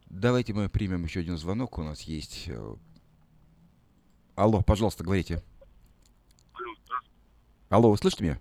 Давайте 0.07 0.53
мы 0.53 0.69
примем 0.69 1.03
еще 1.03 1.21
один 1.21 1.35
звонок. 1.37 1.79
У 1.79 1.83
нас 1.83 2.01
есть... 2.01 2.47
э, 2.47 2.75
Алло, 4.35 4.61
пожалуйста, 4.61 5.03
говорите. 5.03 5.41
Алло, 7.69 7.89
вы 7.89 7.97
слышите 7.97 8.23
меня? 8.23 8.37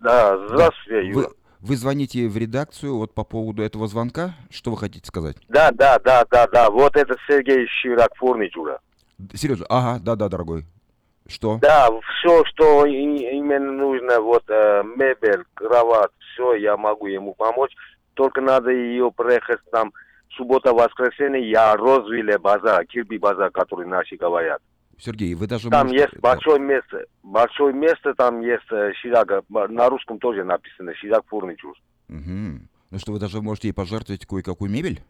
Да, 0.00 0.36
здравствуйте, 0.48 1.12
Вы, 1.14 1.22
Юра. 1.22 1.30
вы 1.60 1.76
звоните 1.76 2.28
в 2.28 2.36
редакцию 2.36 2.98
вот 2.98 3.14
по 3.14 3.24
поводу 3.24 3.62
этого 3.62 3.86
звонка. 3.88 4.34
Что 4.50 4.70
вы 4.70 4.76
хотите 4.76 5.06
сказать? 5.06 5.38
Да, 5.48 5.72
да, 5.72 5.98
да, 5.98 6.26
да, 6.30 6.46
да. 6.46 6.70
Вот 6.70 6.94
это 6.94 7.16
Сергей 7.26 7.66
Ширак 7.68 8.14
фурнитура. 8.16 8.80
Серьезно? 9.32 9.64
Ага, 9.70 9.98
да-да, 10.04 10.28
дорогой. 10.28 10.66
Что? 11.28 11.58
Да, 11.60 11.88
все, 12.18 12.44
что 12.46 12.84
и- 12.86 12.92
именно 13.36 13.72
нужно, 13.72 14.20
вот 14.20 14.44
э, 14.48 14.82
мебель, 14.96 15.44
кровать, 15.54 16.10
все, 16.32 16.54
я 16.54 16.76
могу 16.76 17.06
ему 17.06 17.34
помочь. 17.34 17.72
Только 18.14 18.40
надо 18.40 18.70
ее 18.70 19.10
проехать 19.10 19.60
там 19.72 19.92
суббота, 20.36 20.72
воскресенье, 20.72 21.48
я 21.50 21.74
развили 21.76 22.36
базар, 22.36 22.84
кирби 22.86 23.16
базар, 23.18 23.50
который 23.50 23.86
наши 23.86 24.16
говорят. 24.16 24.60
Сергей, 24.98 25.34
вы 25.34 25.46
даже 25.46 25.70
Там 25.70 25.86
можете- 25.88 26.02
есть 26.04 26.20
большое 26.20 26.60
место, 26.60 27.04
большое 27.22 27.72
место, 27.74 28.14
там 28.14 28.40
есть 28.42 28.70
э, 28.70 28.92
Ширага, 28.94 29.42
на 29.48 29.88
русском 29.88 30.18
тоже 30.18 30.44
написано, 30.44 30.94
Ширак 30.94 31.24
фурнитур. 31.26 31.74
Мгм. 32.08 32.68
Ну 32.90 32.98
что, 32.98 33.12
вы 33.12 33.18
даже 33.18 33.40
можете 33.40 33.68
ей 33.68 33.72
пожертвовать 33.74 34.26
кое-какую 34.26 34.70
мебель? 34.70 35.00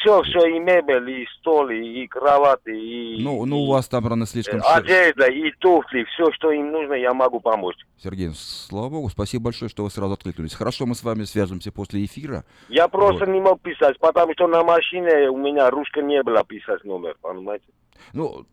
Все, 0.00 0.22
все, 0.22 0.46
и 0.46 0.58
мебель, 0.60 1.10
и 1.10 1.26
стол, 1.38 1.68
и, 1.70 2.04
и 2.04 2.06
кровати, 2.06 2.70
и, 2.70 3.22
Ну, 3.22 3.44
ну, 3.46 3.62
у 3.62 3.66
вас 3.66 3.88
там 3.88 4.06
рано 4.06 4.26
слишком... 4.26 4.60
э, 4.60 4.62
одежда, 4.62 5.26
и 5.26 5.50
туфли, 5.58 6.04
все, 6.04 6.30
что 6.32 6.52
им 6.52 6.70
нужно, 6.70 6.94
я 6.94 7.12
могу 7.14 7.40
помочь. 7.40 7.76
Сергей, 7.96 8.30
слава 8.34 8.90
богу, 8.90 9.08
спасибо 9.08 9.44
большое, 9.44 9.68
что 9.68 9.82
вы 9.82 9.90
сразу 9.90 10.12
откликнулись. 10.12 10.54
Хорошо, 10.54 10.86
мы 10.86 10.94
с 10.94 11.02
вами 11.02 11.24
свяжемся 11.24 11.72
после 11.72 12.04
эфира. 12.04 12.44
Я 12.68 12.86
просто 12.86 13.26
не 13.26 13.40
мог 13.40 13.60
писать, 13.60 13.98
потому 13.98 14.34
что 14.34 14.46
на 14.46 14.62
машине 14.62 15.30
у 15.30 15.36
меня 15.36 15.68
ручка 15.70 16.00
не 16.00 16.22
было 16.22 16.44
писать 16.44 16.84
номер, 16.84 17.16
понимаете? 17.20 17.66
Ну, 18.12 18.46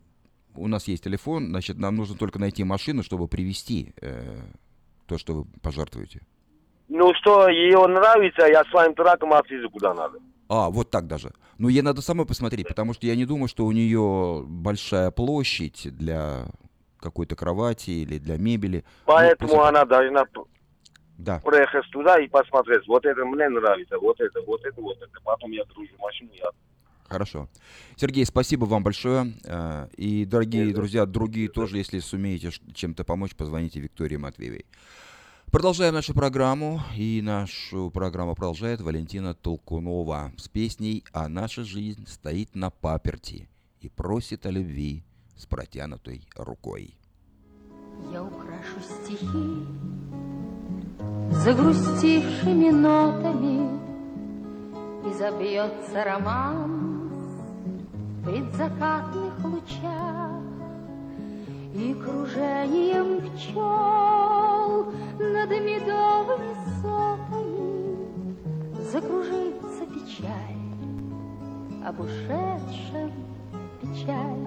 у 0.56 0.66
нас 0.66 0.88
есть 0.88 1.04
телефон, 1.04 1.48
значит, 1.50 1.78
нам 1.78 1.94
нужно 1.96 2.16
только 2.16 2.40
найти 2.40 2.64
машину, 2.64 3.02
чтобы 3.02 3.28
привезти 3.28 3.92
э, 4.00 4.40
то, 5.06 5.18
что 5.18 5.34
вы 5.34 5.44
пожертвуете. 5.62 6.22
Ну 6.88 7.12
что, 7.14 7.48
ее 7.48 7.86
нравится, 7.86 8.46
я 8.46 8.64
своим 8.64 8.94
траком 8.94 9.32
отвезу 9.32 9.70
куда 9.70 9.92
надо. 9.94 10.18
А, 10.48 10.70
вот 10.70 10.90
так 10.90 11.06
даже. 11.06 11.32
Ну, 11.58 11.68
ей 11.68 11.82
надо 11.82 12.02
самой 12.02 12.26
посмотреть, 12.26 12.68
потому 12.68 12.94
что 12.94 13.06
я 13.06 13.16
не 13.16 13.24
думаю, 13.24 13.48
что 13.48 13.64
у 13.66 13.72
нее 13.72 14.44
большая 14.46 15.10
площадь 15.10 15.88
для 15.96 16.46
какой-то 17.00 17.34
кровати 17.36 17.90
или 17.90 18.18
для 18.18 18.36
мебели. 18.36 18.78
Ну, 18.78 18.82
Поэтому 19.06 19.48
посмотри- 19.48 19.68
она 19.68 19.84
должна 19.84 20.24
Да. 21.18 21.40
проехать 21.40 21.84
туда 21.90 22.18
и 22.20 22.28
посмотреть. 22.28 22.86
Вот 22.86 23.04
это 23.04 23.24
мне 23.24 23.48
нравится, 23.48 23.98
вот 23.98 24.20
это, 24.20 24.40
вот 24.46 24.60
это, 24.64 24.80
вот 24.80 24.96
это. 24.98 25.20
Потом 25.24 25.50
я 25.50 25.64
гружу 25.64 25.92
машину, 25.98 26.30
я 26.34 26.46
Хорошо. 27.08 27.48
Сергей, 27.94 28.26
спасибо 28.26 28.64
вам 28.64 28.82
большое. 28.82 29.32
Э, 29.44 29.86
И, 29.96 30.24
дорогие 30.24 30.74
друзья, 30.74 31.06
другие 31.06 31.48
тоже, 31.48 31.78
если 31.78 32.00
сумеете 32.00 32.50
чем-то 32.74 33.04
помочь, 33.04 33.36
позвоните 33.36 33.78
Виктории 33.78 34.16
Матвеевой. 34.16 34.66
Продолжаем 35.56 35.94
нашу 35.94 36.12
программу. 36.12 36.82
И 36.94 37.22
нашу 37.24 37.90
программу 37.90 38.34
продолжает 38.34 38.82
Валентина 38.82 39.32
Толкунова 39.32 40.30
с 40.36 40.48
песней 40.48 41.02
«А 41.14 41.30
наша 41.30 41.64
жизнь 41.64 42.06
стоит 42.06 42.54
на 42.54 42.68
паперти 42.68 43.48
и 43.80 43.88
просит 43.88 44.44
о 44.44 44.50
любви 44.50 45.02
с 45.34 45.46
протянутой 45.46 46.28
рукой». 46.36 46.98
Я 48.12 48.22
украшу 48.22 48.82
стихи 48.82 49.66
загрустившими 51.42 52.68
нотами 52.68 53.80
И 55.08 55.14
забьется 55.14 56.04
роман 56.04 57.08
в 58.20 58.24
предзакатных 58.26 59.42
лучах 59.42 60.25
И 61.78 61.92
кружением 61.92 63.20
пчел 63.20 64.86
над 65.18 65.50
медовыми 65.50 66.54
сотами 66.80 67.96
Закружится 68.90 69.84
печаль 69.84 70.56
об 71.84 72.00
ушедшем 72.00 73.12
печаль. 73.82 74.46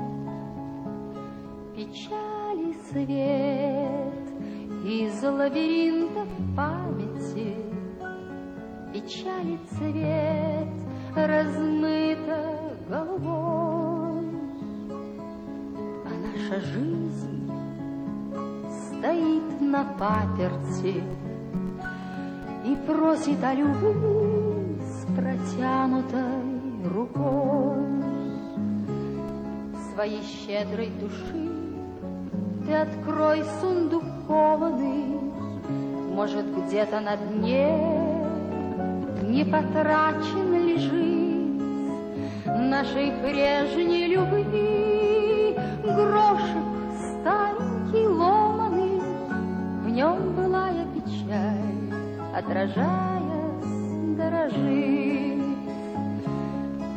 Печали 1.76 2.74
свет 2.90 4.28
из 4.84 5.24
лабиринтов 5.24 6.28
памяти 6.56 7.56
Печали 8.92 9.60
цвет 9.70 10.74
размыто 11.16 12.76
голубой 12.90 13.79
наша 16.50 16.62
жизнь 16.62 17.52
стоит 18.88 19.62
на 19.62 19.84
паперти 19.84 21.04
И 22.66 22.76
просит 22.88 23.44
о 23.44 23.54
любви 23.54 24.78
с 24.82 25.06
протянутой 25.16 26.90
рукой. 26.94 27.78
Твоей 29.94 30.24
щедрой 30.24 30.92
души 31.00 31.50
Ты 32.66 32.74
открой 32.74 33.44
сундук 33.60 34.04
кованый 34.28 35.20
Может, 36.14 36.46
где-то 36.66 37.00
на 37.02 37.18
дне 37.18 37.68
Не 39.24 39.44
потрачен 39.44 40.54
лежит 40.68 41.60
Нашей 42.46 43.12
прежней 43.22 44.08
любви 44.08 44.99
Грошек 45.84 46.66
старенький 47.22 48.06
ломаный 48.06 49.02
В 49.84 49.90
нем 49.90 50.34
былая 50.36 50.86
печаль 50.94 51.94
Отражаясь, 52.36 53.66
дорожит. 54.18 55.40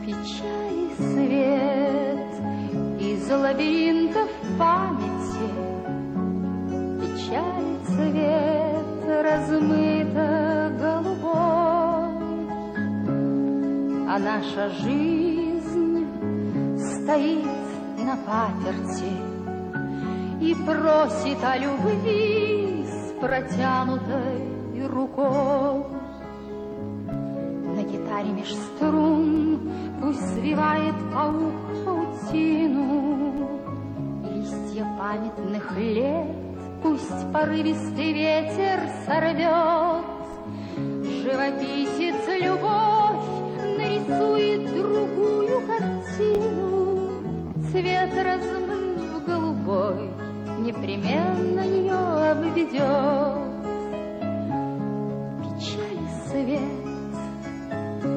Печали 0.04 0.90
свет 0.96 2.32
из 3.00 3.30
лабиринтов 3.30 4.28
памяти 4.58 5.48
Печали 7.00 7.76
цвет 7.86 8.82
размыто 9.22 10.72
голубой. 10.80 11.32
А 14.08 14.18
наша 14.18 14.68
жизнь 14.70 16.06
стоит 16.76 17.61
на 18.12 18.16
паперти 18.26 19.12
И 20.40 20.54
просит 20.54 21.42
о 21.44 21.56
любви 21.56 22.84
с 22.86 23.20
протянутой 23.20 24.86
рукой. 24.86 25.84
На 27.06 27.82
гитаре 27.82 28.32
меж 28.32 28.52
струн 28.52 29.70
Пусть 30.00 30.34
свивает 30.34 30.94
паук 31.12 31.54
паутину 31.84 33.48
листья 34.34 34.86
памятных 34.98 35.76
лет 35.78 36.26
Пусть 36.82 37.32
порывистый 37.32 38.12
ветер 38.12 38.80
сорвет. 39.06 40.04
Живописец 41.22 42.26
любовь 42.40 43.24
нарисует 43.78 44.74
другую 44.74 45.51
Цвет 47.72 48.12
размыв 48.22 49.24
голубой 49.24 50.10
Непременно 50.58 51.60
ее 51.60 51.94
обведет 52.30 52.82
Печали 55.40 56.06
свет 56.28 56.82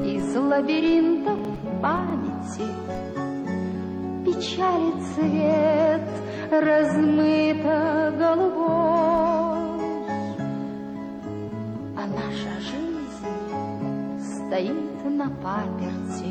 из 0.04 0.36
лабиринтов 0.36 1.38
памяти. 1.80 2.68
Печали 4.26 4.92
цвет 5.14 6.08
размыто 6.50 8.14
голубой. 8.18 9.80
А 11.96 12.06
наша 12.06 12.60
жизнь 12.60 14.20
стоит 14.20 15.04
на 15.04 15.30
паперти 15.30 16.25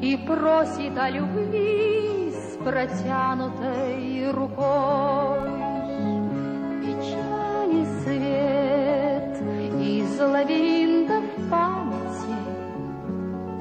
И 0.00 0.16
просит 0.16 0.96
о 0.96 1.10
любви 1.10 2.32
с 2.32 2.56
протянутой 2.64 4.30
рукой. 4.30 5.50
Печали 6.80 7.84
свет 8.02 9.36
из 9.78 10.20
лабиринтов 10.20 11.24
памяти. 11.50 11.90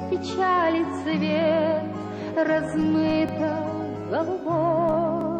Печали 0.09 0.85
цвет 1.03 1.89
размыто 2.35 3.57
голубой 4.09 5.39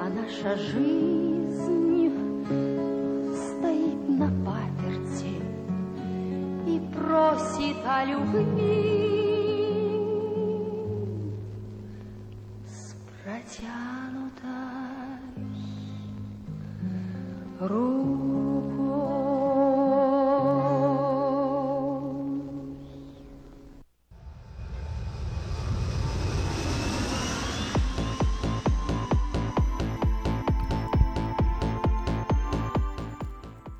А 0.00 0.08
наша 0.08 0.56
жизнь 0.56 1.31
просит 7.22 7.76
о 7.86 8.04
любви 8.04 9.12
С 12.66 12.96
протянутой 13.22 14.42
рукой 17.60 18.72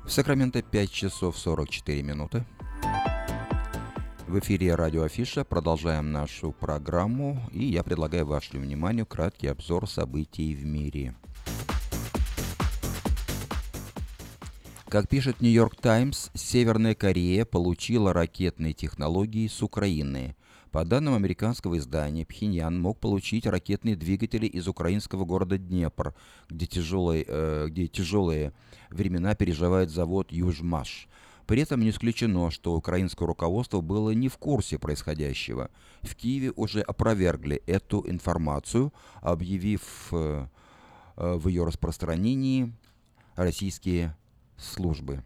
В 0.05 0.09
Сакраменто 0.09 0.61
5 0.61 0.91
часов 0.91 1.37
44 1.37 2.03
минуты. 2.03 2.45
В 4.33 4.39
эфире 4.39 4.73
радио 4.73 5.03
Афиша. 5.03 5.43
Продолжаем 5.43 6.11
нашу 6.11 6.53
программу. 6.53 7.39
И 7.51 7.65
я 7.65 7.83
предлагаю 7.83 8.25
вашему 8.25 8.63
вниманию 8.63 9.05
краткий 9.05 9.45
обзор 9.45 9.87
событий 9.87 10.55
в 10.55 10.65
мире. 10.65 11.13
Как 14.89 15.07
пишет 15.07 15.39
Нью-Йорк 15.39 15.75
Таймс, 15.75 16.31
Северная 16.33 16.95
Корея 16.95 17.45
получила 17.45 18.11
ракетные 18.11 18.73
технологии 18.73 19.47
с 19.47 19.61
Украины. 19.61 20.35
По 20.71 20.83
данным 20.83 21.13
американского 21.13 21.77
издания, 21.77 22.25
Пхеньян 22.25 22.81
мог 22.81 22.99
получить 22.99 23.45
ракетные 23.45 23.95
двигатели 23.95 24.47
из 24.47 24.67
украинского 24.67 25.25
города 25.25 25.59
Днепр, 25.59 26.15
где 26.49 26.65
тяжелые, 26.65 27.23
э, 27.27 27.67
где 27.69 27.85
тяжелые 27.85 28.51
времена 28.89 29.35
переживает 29.35 29.91
завод 29.91 30.31
Южмаш. 30.31 31.07
При 31.45 31.61
этом 31.61 31.81
не 31.81 31.89
исключено, 31.89 32.51
что 32.51 32.73
украинское 32.73 33.27
руководство 33.27 33.81
было 33.81 34.11
не 34.11 34.29
в 34.29 34.37
курсе 34.37 34.79
происходящего. 34.79 35.69
В 36.01 36.15
Киеве 36.15 36.51
уже 36.55 36.81
опровергли 36.81 37.61
эту 37.67 38.03
информацию, 38.09 38.93
объявив 39.21 40.07
э, 40.11 40.47
э, 41.17 41.33
в 41.35 41.47
ее 41.47 41.65
распространении 41.65 42.73
российские 43.35 44.15
службы. 44.57 45.23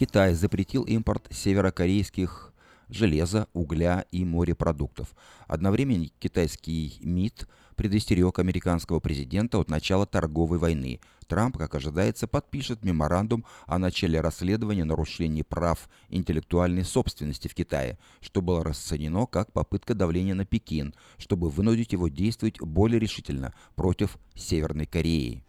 Китай 0.00 0.32
запретил 0.32 0.84
импорт 0.84 1.28
северокорейских 1.30 2.49
железа, 2.90 3.48
угля 3.52 4.04
и 4.10 4.24
морепродуктов. 4.24 5.14
Одновременно 5.46 6.08
китайский 6.18 6.98
МИД 7.00 7.48
предостерег 7.76 8.38
американского 8.38 9.00
президента 9.00 9.58
от 9.58 9.70
начала 9.70 10.06
торговой 10.06 10.58
войны. 10.58 11.00
Трамп, 11.26 11.56
как 11.56 11.74
ожидается, 11.76 12.26
подпишет 12.26 12.84
меморандум 12.84 13.44
о 13.66 13.78
начале 13.78 14.20
расследования 14.20 14.84
нарушений 14.84 15.42
прав 15.42 15.88
интеллектуальной 16.08 16.84
собственности 16.84 17.48
в 17.48 17.54
Китае, 17.54 17.98
что 18.20 18.42
было 18.42 18.64
расценено 18.64 19.26
как 19.26 19.52
попытка 19.52 19.94
давления 19.94 20.34
на 20.34 20.44
Пекин, 20.44 20.92
чтобы 21.16 21.48
вынудить 21.48 21.92
его 21.92 22.08
действовать 22.08 22.60
более 22.60 22.98
решительно 22.98 23.54
против 23.76 24.18
Северной 24.34 24.86
Кореи. 24.86 25.42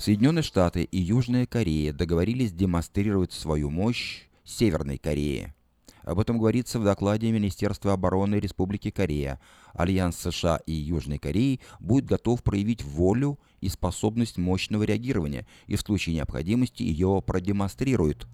Соединенные 0.00 0.42
Штаты 0.42 0.84
и 0.84 0.98
Южная 0.98 1.44
Корея 1.44 1.92
договорились 1.92 2.52
демонстрировать 2.52 3.34
свою 3.34 3.68
мощь 3.68 4.22
Северной 4.44 4.96
Корее. 4.96 5.54
Об 6.04 6.18
этом 6.18 6.38
говорится 6.38 6.80
в 6.80 6.84
докладе 6.84 7.30
Министерства 7.30 7.92
обороны 7.92 8.36
Республики 8.36 8.90
Корея. 8.90 9.38
Альянс 9.74 10.16
США 10.16 10.56
и 10.64 10.72
Южной 10.72 11.18
Кореи 11.18 11.60
будет 11.80 12.06
готов 12.06 12.42
проявить 12.42 12.82
волю 12.82 13.38
и 13.60 13.68
способность 13.68 14.38
мощного 14.38 14.84
реагирования 14.84 15.46
и 15.66 15.76
в 15.76 15.82
случае 15.82 16.14
необходимости 16.14 16.82
ее 16.82 17.22
продемонстрирует, 17.26 18.26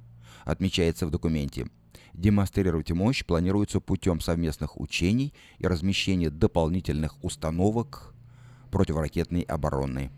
отмечается 0.45 1.05
в 1.05 1.11
документе. 1.11 1.67
Демонстрировать 2.13 2.93
мощь 2.93 3.25
планируется 3.25 3.81
путем 3.81 4.21
совместных 4.21 4.81
учений 4.81 5.35
и 5.59 5.67
размещения 5.67 6.31
дополнительных 6.31 7.17
установок 7.25 8.15
противоракетной 8.71 9.43
обороны. 9.43 10.13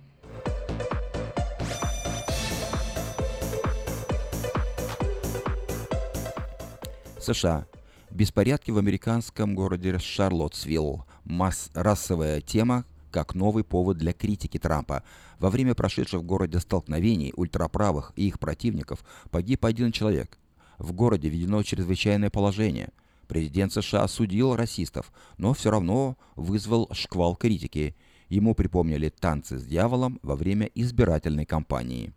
США. 7.35 7.67
Беспорядки 8.11 8.71
в 8.71 8.79
американском 8.79 9.55
городе 9.55 9.99
Шарлоттсвилл. 9.99 11.05
Масс 11.25 11.71
расовая 11.75 12.41
тема 12.41 12.87
как 13.11 13.35
новый 13.35 13.65
повод 13.65 13.99
для 13.99 14.15
критики 14.15 14.59
Трампа. 14.59 15.03
Во 15.39 15.51
время 15.51 15.75
прошедших 15.75 16.23
в 16.23 16.25
городе 16.25 16.59
столкновений 16.59 17.35
ультраправых 17.37 18.13
и 18.17 18.27
их 18.27 18.39
противников 18.39 19.05
погиб 19.31 19.67
один 19.67 19.93
человек. 19.93 20.39
В 20.79 20.93
городе 20.93 21.29
введено 21.29 21.63
чрезвычайное 21.63 22.31
положение. 22.31 22.91
Президент 23.27 23.75
США 23.75 24.05
осудил 24.05 24.57
расистов, 24.57 25.13
но 25.37 25.53
все 25.53 25.71
равно 25.71 26.17
вызвал 26.35 26.89
шквал 26.93 27.37
критики. 27.37 27.95
Ему 28.31 28.55
припомнили 28.55 29.11
танцы 29.11 29.59
с 29.59 29.65
дьяволом 29.65 30.19
во 30.23 30.35
время 30.35 30.71
избирательной 30.75 31.45
кампании. 31.45 32.15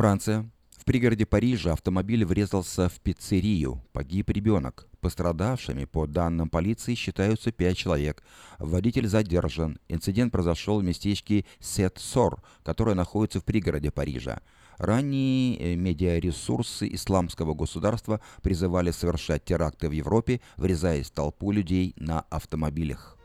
Франция. 0.00 0.50
В 0.78 0.86
пригороде 0.86 1.26
Парижа 1.26 1.74
автомобиль 1.74 2.24
врезался 2.24 2.88
в 2.88 2.98
пиццерию. 3.00 3.82
Погиб 3.92 4.30
ребенок. 4.30 4.88
Пострадавшими, 5.02 5.84
по 5.84 6.06
данным 6.06 6.48
полиции, 6.48 6.94
считаются 6.94 7.52
пять 7.52 7.76
человек. 7.76 8.22
Водитель 8.58 9.06
задержан. 9.06 9.78
Инцидент 9.88 10.32
произошел 10.32 10.80
в 10.80 10.84
местечке 10.84 11.44
Сет-Сор, 11.58 12.42
которое 12.62 12.94
находится 12.94 13.40
в 13.40 13.44
пригороде 13.44 13.90
Парижа. 13.90 14.40
Ранние 14.78 15.58
э, 15.58 15.74
медиаресурсы 15.74 16.88
исламского 16.94 17.52
государства 17.52 18.22
призывали 18.40 18.92
совершать 18.92 19.44
теракты 19.44 19.90
в 19.90 19.92
Европе, 19.92 20.40
врезаясь 20.56 21.10
в 21.10 21.12
толпу 21.12 21.52
людей 21.52 21.92
на 21.98 22.20
автомобилях. 22.30 23.18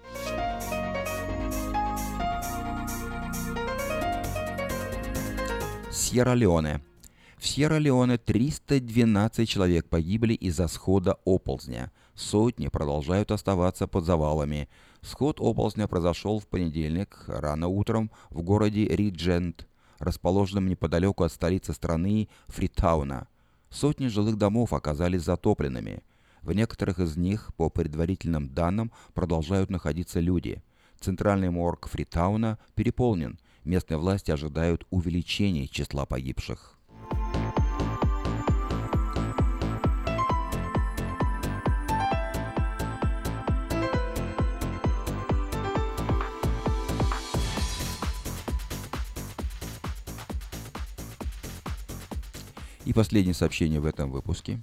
Сьерра-Леоне. 5.96 6.82
В 7.38 7.48
Сьерра-Леоне 7.48 8.18
312 8.18 9.48
человек 9.48 9.88
погибли 9.88 10.34
из-за 10.34 10.68
схода 10.68 11.18
оползня. 11.24 11.90
Сотни 12.16 12.68
продолжают 12.68 13.32
оставаться 13.32 13.88
под 13.88 14.04
завалами. 14.04 14.68
Сход 15.02 15.40
оползня 15.40 15.88
произошел 15.88 16.40
в 16.40 16.48
понедельник 16.48 17.24
рано 17.28 17.70
утром 17.70 18.12
в 18.30 18.42
городе 18.42 18.86
Риджент, 18.88 19.68
расположенном 20.00 20.68
неподалеку 20.68 21.24
от 21.24 21.32
столицы 21.32 21.72
страны 21.72 22.28
Фритауна. 22.48 23.30
Сотни 23.70 24.08
жилых 24.08 24.38
домов 24.38 24.74
оказались 24.74 25.24
затопленными. 25.24 26.04
В 26.42 26.52
некоторых 26.52 27.00
из 27.00 27.16
них, 27.16 27.54
по 27.56 27.70
предварительным 27.70 28.50
данным, 28.50 28.92
продолжают 29.14 29.70
находиться 29.70 30.20
люди. 30.20 30.62
Центральный 31.00 31.52
морг 31.52 31.88
Фритауна 31.88 32.60
переполнен. 32.74 33.40
Местные 33.66 33.98
власти 33.98 34.30
ожидают 34.30 34.86
увеличения 34.92 35.68
числа 35.68 36.06
погибших. 36.06 36.78
И 52.86 52.94
последнее 52.94 53.34
сообщение 53.34 53.80
в 53.80 53.88
этом 53.88 54.12
выпуске. 54.12 54.60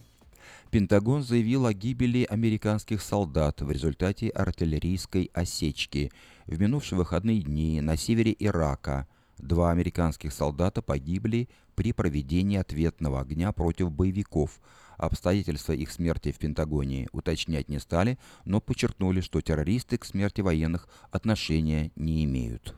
Пентагон 0.72 1.22
заявил 1.22 1.66
о 1.66 1.74
гибели 1.74 2.24
американских 2.24 3.02
солдат 3.02 3.60
в 3.60 3.70
результате 3.70 4.30
артиллерийской 4.30 5.30
осечки. 5.34 6.10
В 6.46 6.58
минувшие 6.58 6.98
выходные 6.98 7.42
дни 7.42 7.82
на 7.82 7.98
севере 7.98 8.34
Ирака 8.38 9.06
два 9.36 9.70
американских 9.70 10.32
солдата 10.32 10.80
погибли 10.80 11.50
при 11.74 11.92
проведении 11.92 12.56
ответного 12.56 13.20
огня 13.20 13.52
против 13.52 13.92
боевиков. 13.92 14.62
Обстоятельства 14.96 15.74
их 15.74 15.92
смерти 15.92 16.32
в 16.32 16.38
Пентагоне 16.38 17.06
уточнять 17.12 17.68
не 17.68 17.78
стали, 17.78 18.18
но 18.46 18.62
подчеркнули, 18.62 19.20
что 19.20 19.42
террористы 19.42 19.98
к 19.98 20.06
смерти 20.06 20.40
военных 20.40 20.88
отношения 21.10 21.90
не 21.96 22.24
имеют. 22.24 22.74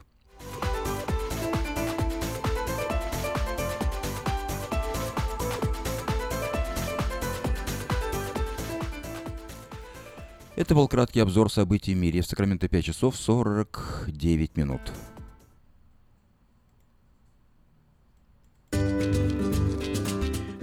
Это 10.56 10.76
был 10.76 10.86
краткий 10.86 11.18
обзор 11.18 11.50
событий 11.50 11.94
в 11.94 11.96
мире. 11.96 12.20
В 12.20 12.26
Сакраменто 12.26 12.68
5 12.68 12.84
часов 12.84 13.16
49 13.16 14.56
минут. 14.56 14.80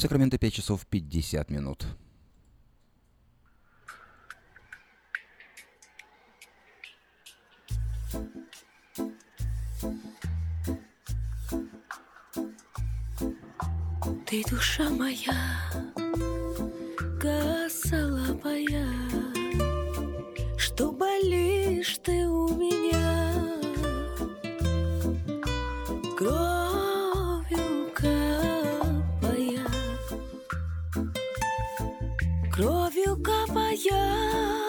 Сакраменто 0.00 0.38
5 0.38 0.54
часов 0.54 0.86
50 0.86 1.50
минут. 1.50 1.84
Ты 14.26 14.42
душа 14.48 14.88
моя, 14.88 15.70
косолапая, 17.20 18.88
что 20.56 20.92
болишь 20.92 21.98
ты 21.98 22.29
有 33.84 34.59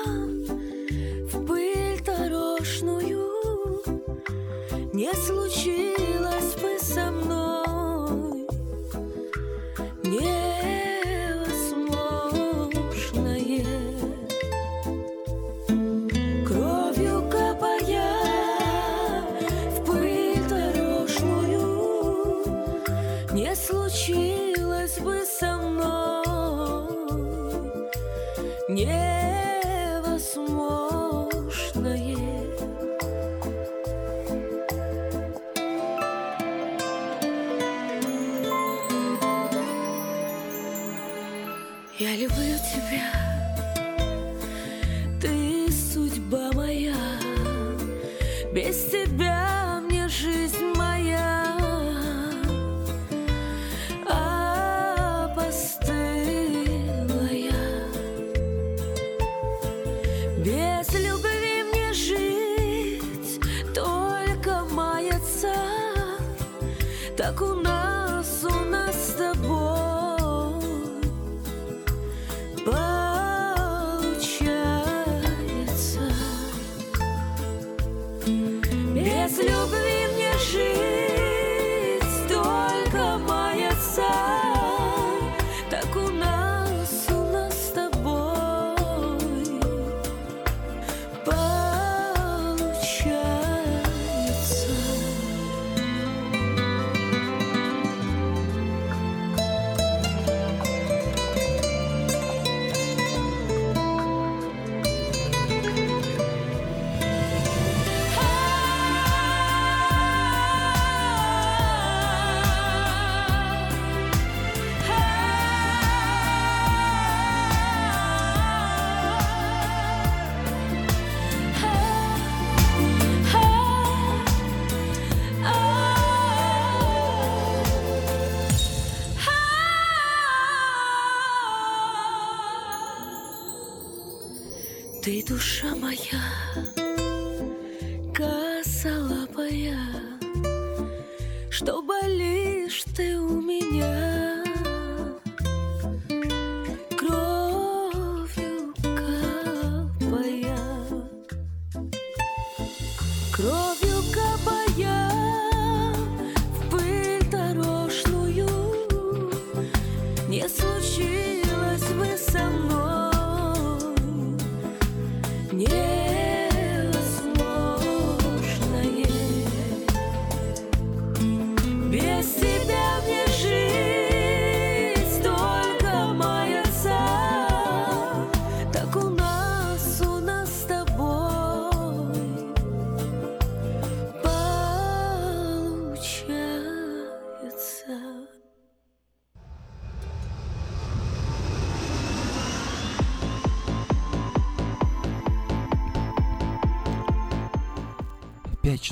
Душа 135.28 135.76
моя, 135.76 136.41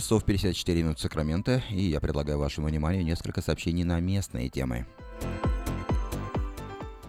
часов 0.10 0.24
54 0.24 0.82
минут 0.82 1.00
Сакрамента, 1.00 1.62
и 1.70 1.84
я 1.84 2.00
предлагаю 2.00 2.40
вашему 2.40 2.66
вниманию 2.66 3.06
несколько 3.06 3.44
сообщений 3.44 3.84
на 3.84 4.00
местные 4.00 4.50
темы. 4.50 4.88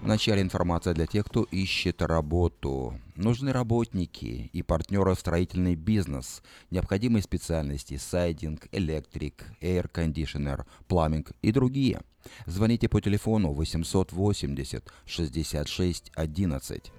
Вначале 0.03 0.43
информация 0.43 0.93
для 0.93 1.07
тех, 1.07 1.25
кто 1.25 1.45
ищет 1.45 2.03
работу. 2.03 3.01
Нужны 3.17 3.53
работники 3.53 4.51
и 4.53 4.63
партнеры 4.63 5.15
в 5.15 5.19
строительный 5.19 5.77
бизнес. 5.77 6.43
Необходимые 6.71 7.23
специальности– 7.23 7.97
сайдинг, 7.97 8.69
электрик, 8.71 9.47
air 9.63 9.91
conditioner, 9.91 10.67
пламинг 10.87 11.33
и 11.41 11.53
другие. 11.53 12.03
Звоните 12.45 12.91
по 12.91 13.01
телефону 13.01 13.55
880 13.55 14.85
66 15.07 16.13
11. 16.15 16.93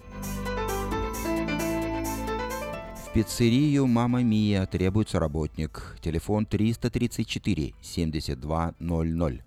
Пиццерию 3.14 3.88
«Мама 3.88 4.24
Мия» 4.24 4.66
требуется 4.66 5.20
работник. 5.20 5.98
Телефон 6.00 6.46
334 6.46 7.74
7200. 7.82 9.44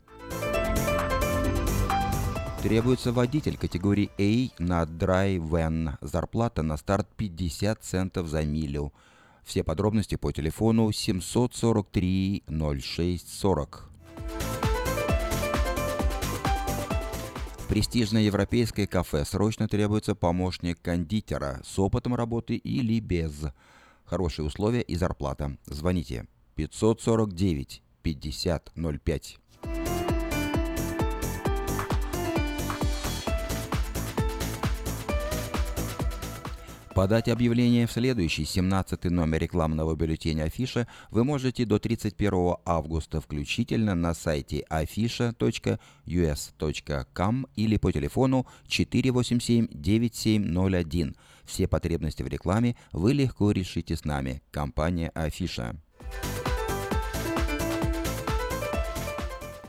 Требуется 2.62 3.12
водитель 3.12 3.56
категории 3.56 4.10
A 4.18 4.50
на 4.62 4.82
Van. 4.82 5.96
Зарплата 6.02 6.62
на 6.62 6.76
старт 6.76 7.08
50 7.16 7.82
центов 7.82 8.28
за 8.28 8.44
милю. 8.44 8.92
Все 9.44 9.64
подробности 9.64 10.16
по 10.16 10.30
телефону 10.30 10.92
743 10.92 12.42
0640. 17.64 17.68
Престижное 17.68 18.22
европейское 18.22 18.86
кафе 18.86 19.24
срочно 19.24 19.68
требуется 19.68 20.14
помощник 20.14 20.80
кондитера 20.80 21.60
с 21.64 21.78
опытом 21.78 22.14
работы 22.14 22.56
или 22.56 23.00
без. 23.00 23.46
Хорошие 24.04 24.46
условия 24.46 24.82
и 24.82 24.96
зарплата. 24.96 25.56
Звоните 25.66 26.26
549 26.56 27.82
5005. 28.02 29.38
Подать 36.94 37.28
объявление 37.28 37.86
в 37.88 37.92
следующий 37.92 38.44
17 38.44 39.10
номер 39.10 39.40
рекламного 39.40 39.96
бюллетеня 39.96 40.44
Афиша 40.44 40.86
вы 41.10 41.24
можете 41.24 41.64
до 41.64 41.80
31 41.80 42.54
августа 42.64 43.20
включительно 43.20 43.96
на 43.96 44.14
сайте 44.14 44.64
afisha.us.com 44.70 47.46
или 47.56 47.78
по 47.78 47.90
телефону 47.90 48.46
487-9701. 48.68 51.16
Все 51.44 51.66
потребности 51.66 52.22
в 52.22 52.28
рекламе 52.28 52.76
вы 52.92 53.12
легко 53.12 53.50
решите 53.50 53.96
с 53.96 54.04
нами. 54.04 54.40
Компания 54.52 55.10
Афиша. 55.14 55.74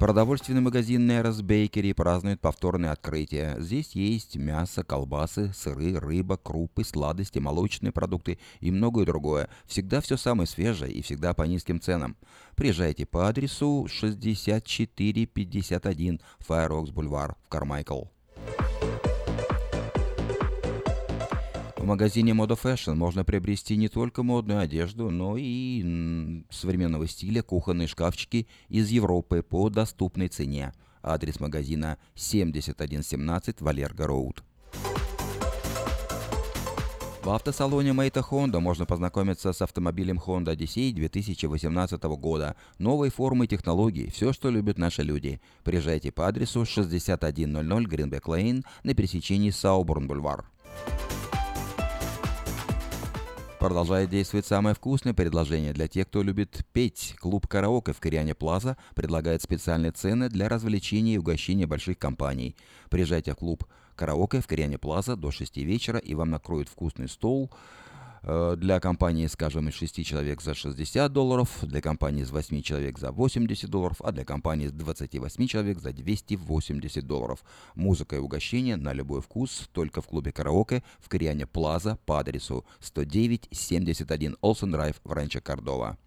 Продовольственный 0.06 0.62
магазин 0.62 1.08
Нерос 1.08 1.42
Бейкери 1.42 1.92
празднует 1.92 2.40
повторное 2.40 2.92
открытие. 2.92 3.56
Здесь 3.58 3.94
есть 3.94 4.36
мясо, 4.36 4.84
колбасы, 4.84 5.52
сыры, 5.52 5.98
рыба, 5.98 6.38
крупы, 6.38 6.84
сладости, 6.84 7.40
молочные 7.40 7.92
продукты 7.92 8.38
и 8.60 8.70
многое 8.70 9.08
другое. 9.08 9.50
Всегда 9.66 10.02
все 10.02 10.16
самое 10.16 10.46
свежее 10.46 10.94
и 10.94 11.02
всегда 11.02 11.34
по 11.34 11.42
низким 11.42 11.82
ценам. 11.82 12.18
Приезжайте 12.56 13.08
по 13.08 13.28
адресу 13.28 13.88
6451 13.90 16.22
Fireworks 16.48 16.92
Бульвар 16.92 17.36
в 17.44 17.50
Кармайкл. 17.50 18.04
В 21.86 21.88
магазине 21.88 22.32
Moda 22.32 22.60
Fashion 22.60 22.96
можно 22.96 23.24
приобрести 23.24 23.78
не 23.78 23.90
только 23.90 24.24
модную 24.24 24.60
одежду, 24.60 25.12
но 25.12 25.36
и 25.38 26.44
современного 26.50 27.08
стиля 27.08 27.44
кухонные 27.44 27.88
шкафчики 27.88 28.48
из 28.70 28.90
Европы 28.90 29.44
по 29.44 29.70
доступной 29.70 30.30
цене. 30.30 30.74
Адрес 31.04 31.40
магазина 31.40 32.00
7117 32.16 33.62
Валерго 33.62 34.08
Роуд. 34.08 34.44
В 37.24 37.30
автосалоне 37.30 37.94
Мейта 37.94 38.22
Honda 38.22 38.60
можно 38.60 38.88
познакомиться 38.88 39.54
с 39.54 39.62
автомобилем 39.62 40.18
Honda 40.18 40.56
Odyssey 40.56 40.92
2018 40.92 42.02
года. 42.02 42.56
Новой 42.80 43.12
формы 43.12 43.46
и 43.46 43.48
технологий. 43.48 44.10
Все, 44.10 44.34
что 44.34 44.50
любят 44.50 44.80
наши 44.80 45.04
люди. 45.04 45.40
Приезжайте 45.64 46.12
по 46.12 46.28
адресу 46.28 46.66
6100 46.66 47.32
Гринбек 47.84 48.28
Лейн 48.28 48.66
на 48.84 48.96
пересечении 48.96 49.52
Сауборн-Бульвар. 49.52 50.46
Продолжает 53.60 54.10
действовать 54.10 54.46
самое 54.46 54.76
вкусное 54.76 55.14
предложение 55.14 55.74
для 55.74 55.88
тех, 55.88 56.08
кто 56.08 56.22
любит 56.22 56.66
петь. 56.74 57.16
Клуб 57.20 57.48
«Караоке» 57.48 57.94
в 57.94 58.00
Кориане 58.00 58.36
Плаза 58.36 58.78
предлагает 58.96 59.42
специальные 59.42 59.92
цены 59.92 60.30
для 60.30 60.50
развлечений 60.50 61.16
и 61.16 61.18
угощения 61.18 61.66
больших 61.66 61.98
компаний. 61.98 62.56
Приезжайте 62.90 63.32
в 63.32 63.38
клуб 63.38 63.66
«Караоке» 63.96 64.42
в 64.42 64.48
Кориане 64.48 64.78
Плаза 64.78 65.16
до 65.16 65.32
6 65.32 65.58
вечера, 65.58 65.98
и 65.98 66.14
вам 66.16 66.32
накроют 66.32 66.68
вкусный 66.70 67.08
стол 67.08 67.50
для 68.26 68.80
компании, 68.80 69.28
скажем, 69.28 69.70
из 69.70 69.76
6 69.76 70.04
человек 70.04 70.42
за 70.42 70.56
60 70.56 71.12
долларов, 71.12 71.60
для 71.62 71.80
компании 71.80 72.24
из 72.24 72.32
8 72.32 72.62
человек 72.64 72.98
за 72.98 73.12
80 73.12 73.70
долларов, 73.70 73.98
а 74.00 74.12
для 74.12 74.26
компании 74.26 74.66
из 74.66 74.72
28 74.72 75.48
человек 75.48 75.80
за 75.80 75.94
280 75.94 77.06
долларов. 77.06 77.44
Музыка 77.76 78.16
и 78.16 78.20
угощение 78.20 78.78
на 78.78 78.94
любой 78.94 79.22
вкус 79.22 79.70
только 79.74 80.02
в 80.02 80.08
клубе 80.08 80.32
караоке 80.32 80.84
в 81.00 81.08
Кориане 81.08 81.46
Плаза 81.46 82.00
по 82.06 82.20
адресу 82.20 82.66
109-71 82.82 84.38
Олсен 84.42 84.72
Драйв 84.72 84.96
в 85.04 85.12
Ранчо 85.12 85.42
Кордова. 85.42 85.98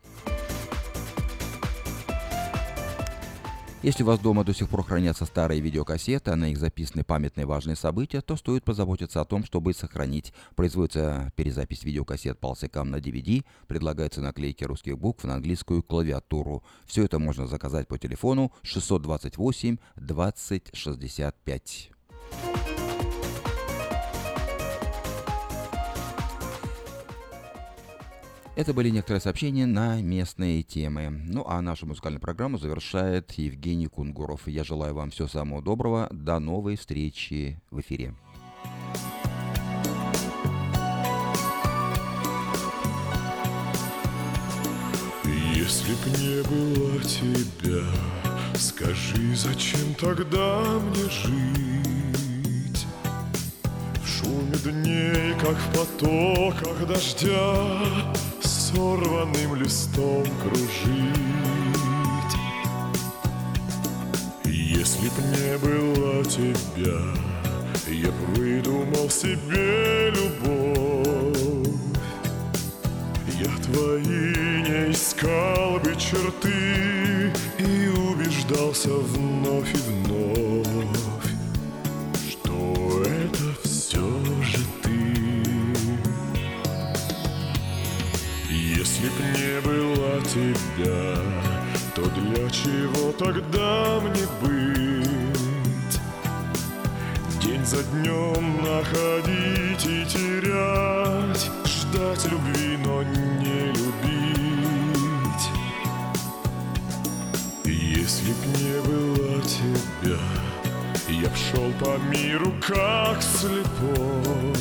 Если 3.80 4.02
у 4.02 4.06
вас 4.06 4.18
дома 4.18 4.42
до 4.42 4.52
сих 4.52 4.68
пор 4.68 4.82
хранятся 4.82 5.24
старые 5.24 5.60
видеокассеты, 5.60 6.32
а 6.32 6.36
на 6.36 6.48
них 6.48 6.58
записаны 6.58 7.04
памятные 7.04 7.46
важные 7.46 7.76
события, 7.76 8.20
то 8.20 8.34
стоит 8.34 8.64
позаботиться 8.64 9.20
о 9.20 9.24
том, 9.24 9.44
чтобы 9.44 9.72
сохранить. 9.72 10.32
Производится 10.56 11.32
перезапись 11.36 11.84
видеокассет 11.84 12.40
полсекам 12.40 12.90
на 12.90 12.96
DVD, 12.96 13.44
предлагаются 13.68 14.20
наклейки 14.20 14.64
русских 14.64 14.98
букв 14.98 15.22
на 15.22 15.34
английскую 15.34 15.84
клавиатуру. 15.84 16.64
Все 16.86 17.04
это 17.04 17.20
можно 17.20 17.46
заказать 17.46 17.86
по 17.86 17.98
телефону 17.98 18.52
628 18.62 19.76
20 19.94 20.70
65. 20.72 21.90
Это 28.58 28.74
были 28.74 28.88
некоторые 28.88 29.20
сообщения 29.20 29.66
на 29.66 30.02
местные 30.02 30.64
темы. 30.64 31.10
Ну 31.10 31.44
а 31.46 31.62
нашу 31.62 31.86
музыкальную 31.86 32.20
программу 32.20 32.58
завершает 32.58 33.30
Евгений 33.34 33.86
Кунгуров. 33.86 34.48
Я 34.48 34.64
желаю 34.64 34.96
вам 34.96 35.12
всего 35.12 35.28
самого 35.28 35.62
доброго. 35.62 36.08
До 36.10 36.40
новой 36.40 36.74
встречи 36.74 37.62
в 37.70 37.78
эфире. 37.78 38.16
Если 45.54 45.92
б 45.92 46.18
не 46.18 46.42
было 46.42 47.00
тебя, 47.04 47.84
скажи, 48.56 49.36
зачем 49.36 49.94
тогда 50.00 50.64
мне 50.80 51.08
жить? 51.08 52.86
В 54.02 54.08
шуме 54.08 54.56
дней, 54.64 55.32
как 55.38 55.56
в 55.56 55.78
потоках 55.78 56.88
дождя, 56.88 57.78
сорванным 58.68 59.54
листом 59.56 60.24
кружить. 60.42 61.18
Если 64.44 65.08
б 65.08 65.14
не 65.36 65.58
было 65.58 66.24
тебя, 66.24 67.00
я 67.86 68.10
б 68.10 68.18
выдумал 68.34 69.08
себе 69.10 70.10
любовь. 70.10 71.38
Я 73.40 73.52
твои 73.64 74.02
не 74.02 74.90
искал 74.90 75.78
бы 75.78 75.94
черты 75.94 77.32
И 77.58 77.88
убеждался 77.88 78.88
вновь 78.88 79.72
и 79.72 79.76
вновь 79.76 80.47
чего 92.62 93.12
тогда 93.12 94.00
мне 94.00 94.26
быть? 94.40 96.00
День 97.40 97.64
за 97.64 97.82
днем 97.84 98.62
находить 98.62 99.86
и 99.86 100.04
терять 100.04 101.50
Ждать 101.64 102.24
любви, 102.30 102.78
но 102.84 103.02
не 103.02 103.72
любить 103.72 103.98
Если 107.64 108.32
б 108.32 108.46
не 108.58 108.80
было 108.82 109.42
тебя 109.42 110.18
Я 111.08 111.28
б 111.28 111.36
шел 111.36 111.72
по 111.78 111.96
миру 112.10 112.52
как 112.66 113.22
слепой 113.22 114.54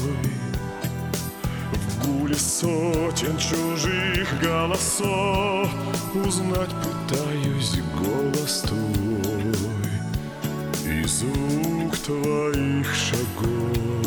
В 1.72 2.06
гуле 2.06 2.36
сотен 2.36 3.38
чужих 3.38 4.40
голосов 4.40 5.70
Узнать 6.14 6.72
пытаюсь 6.84 7.80
голос 8.00 8.62
твой. 8.62 9.54
И 10.86 11.04
звук 11.04 11.98
твоих 11.98 12.96
шагов 12.96 14.07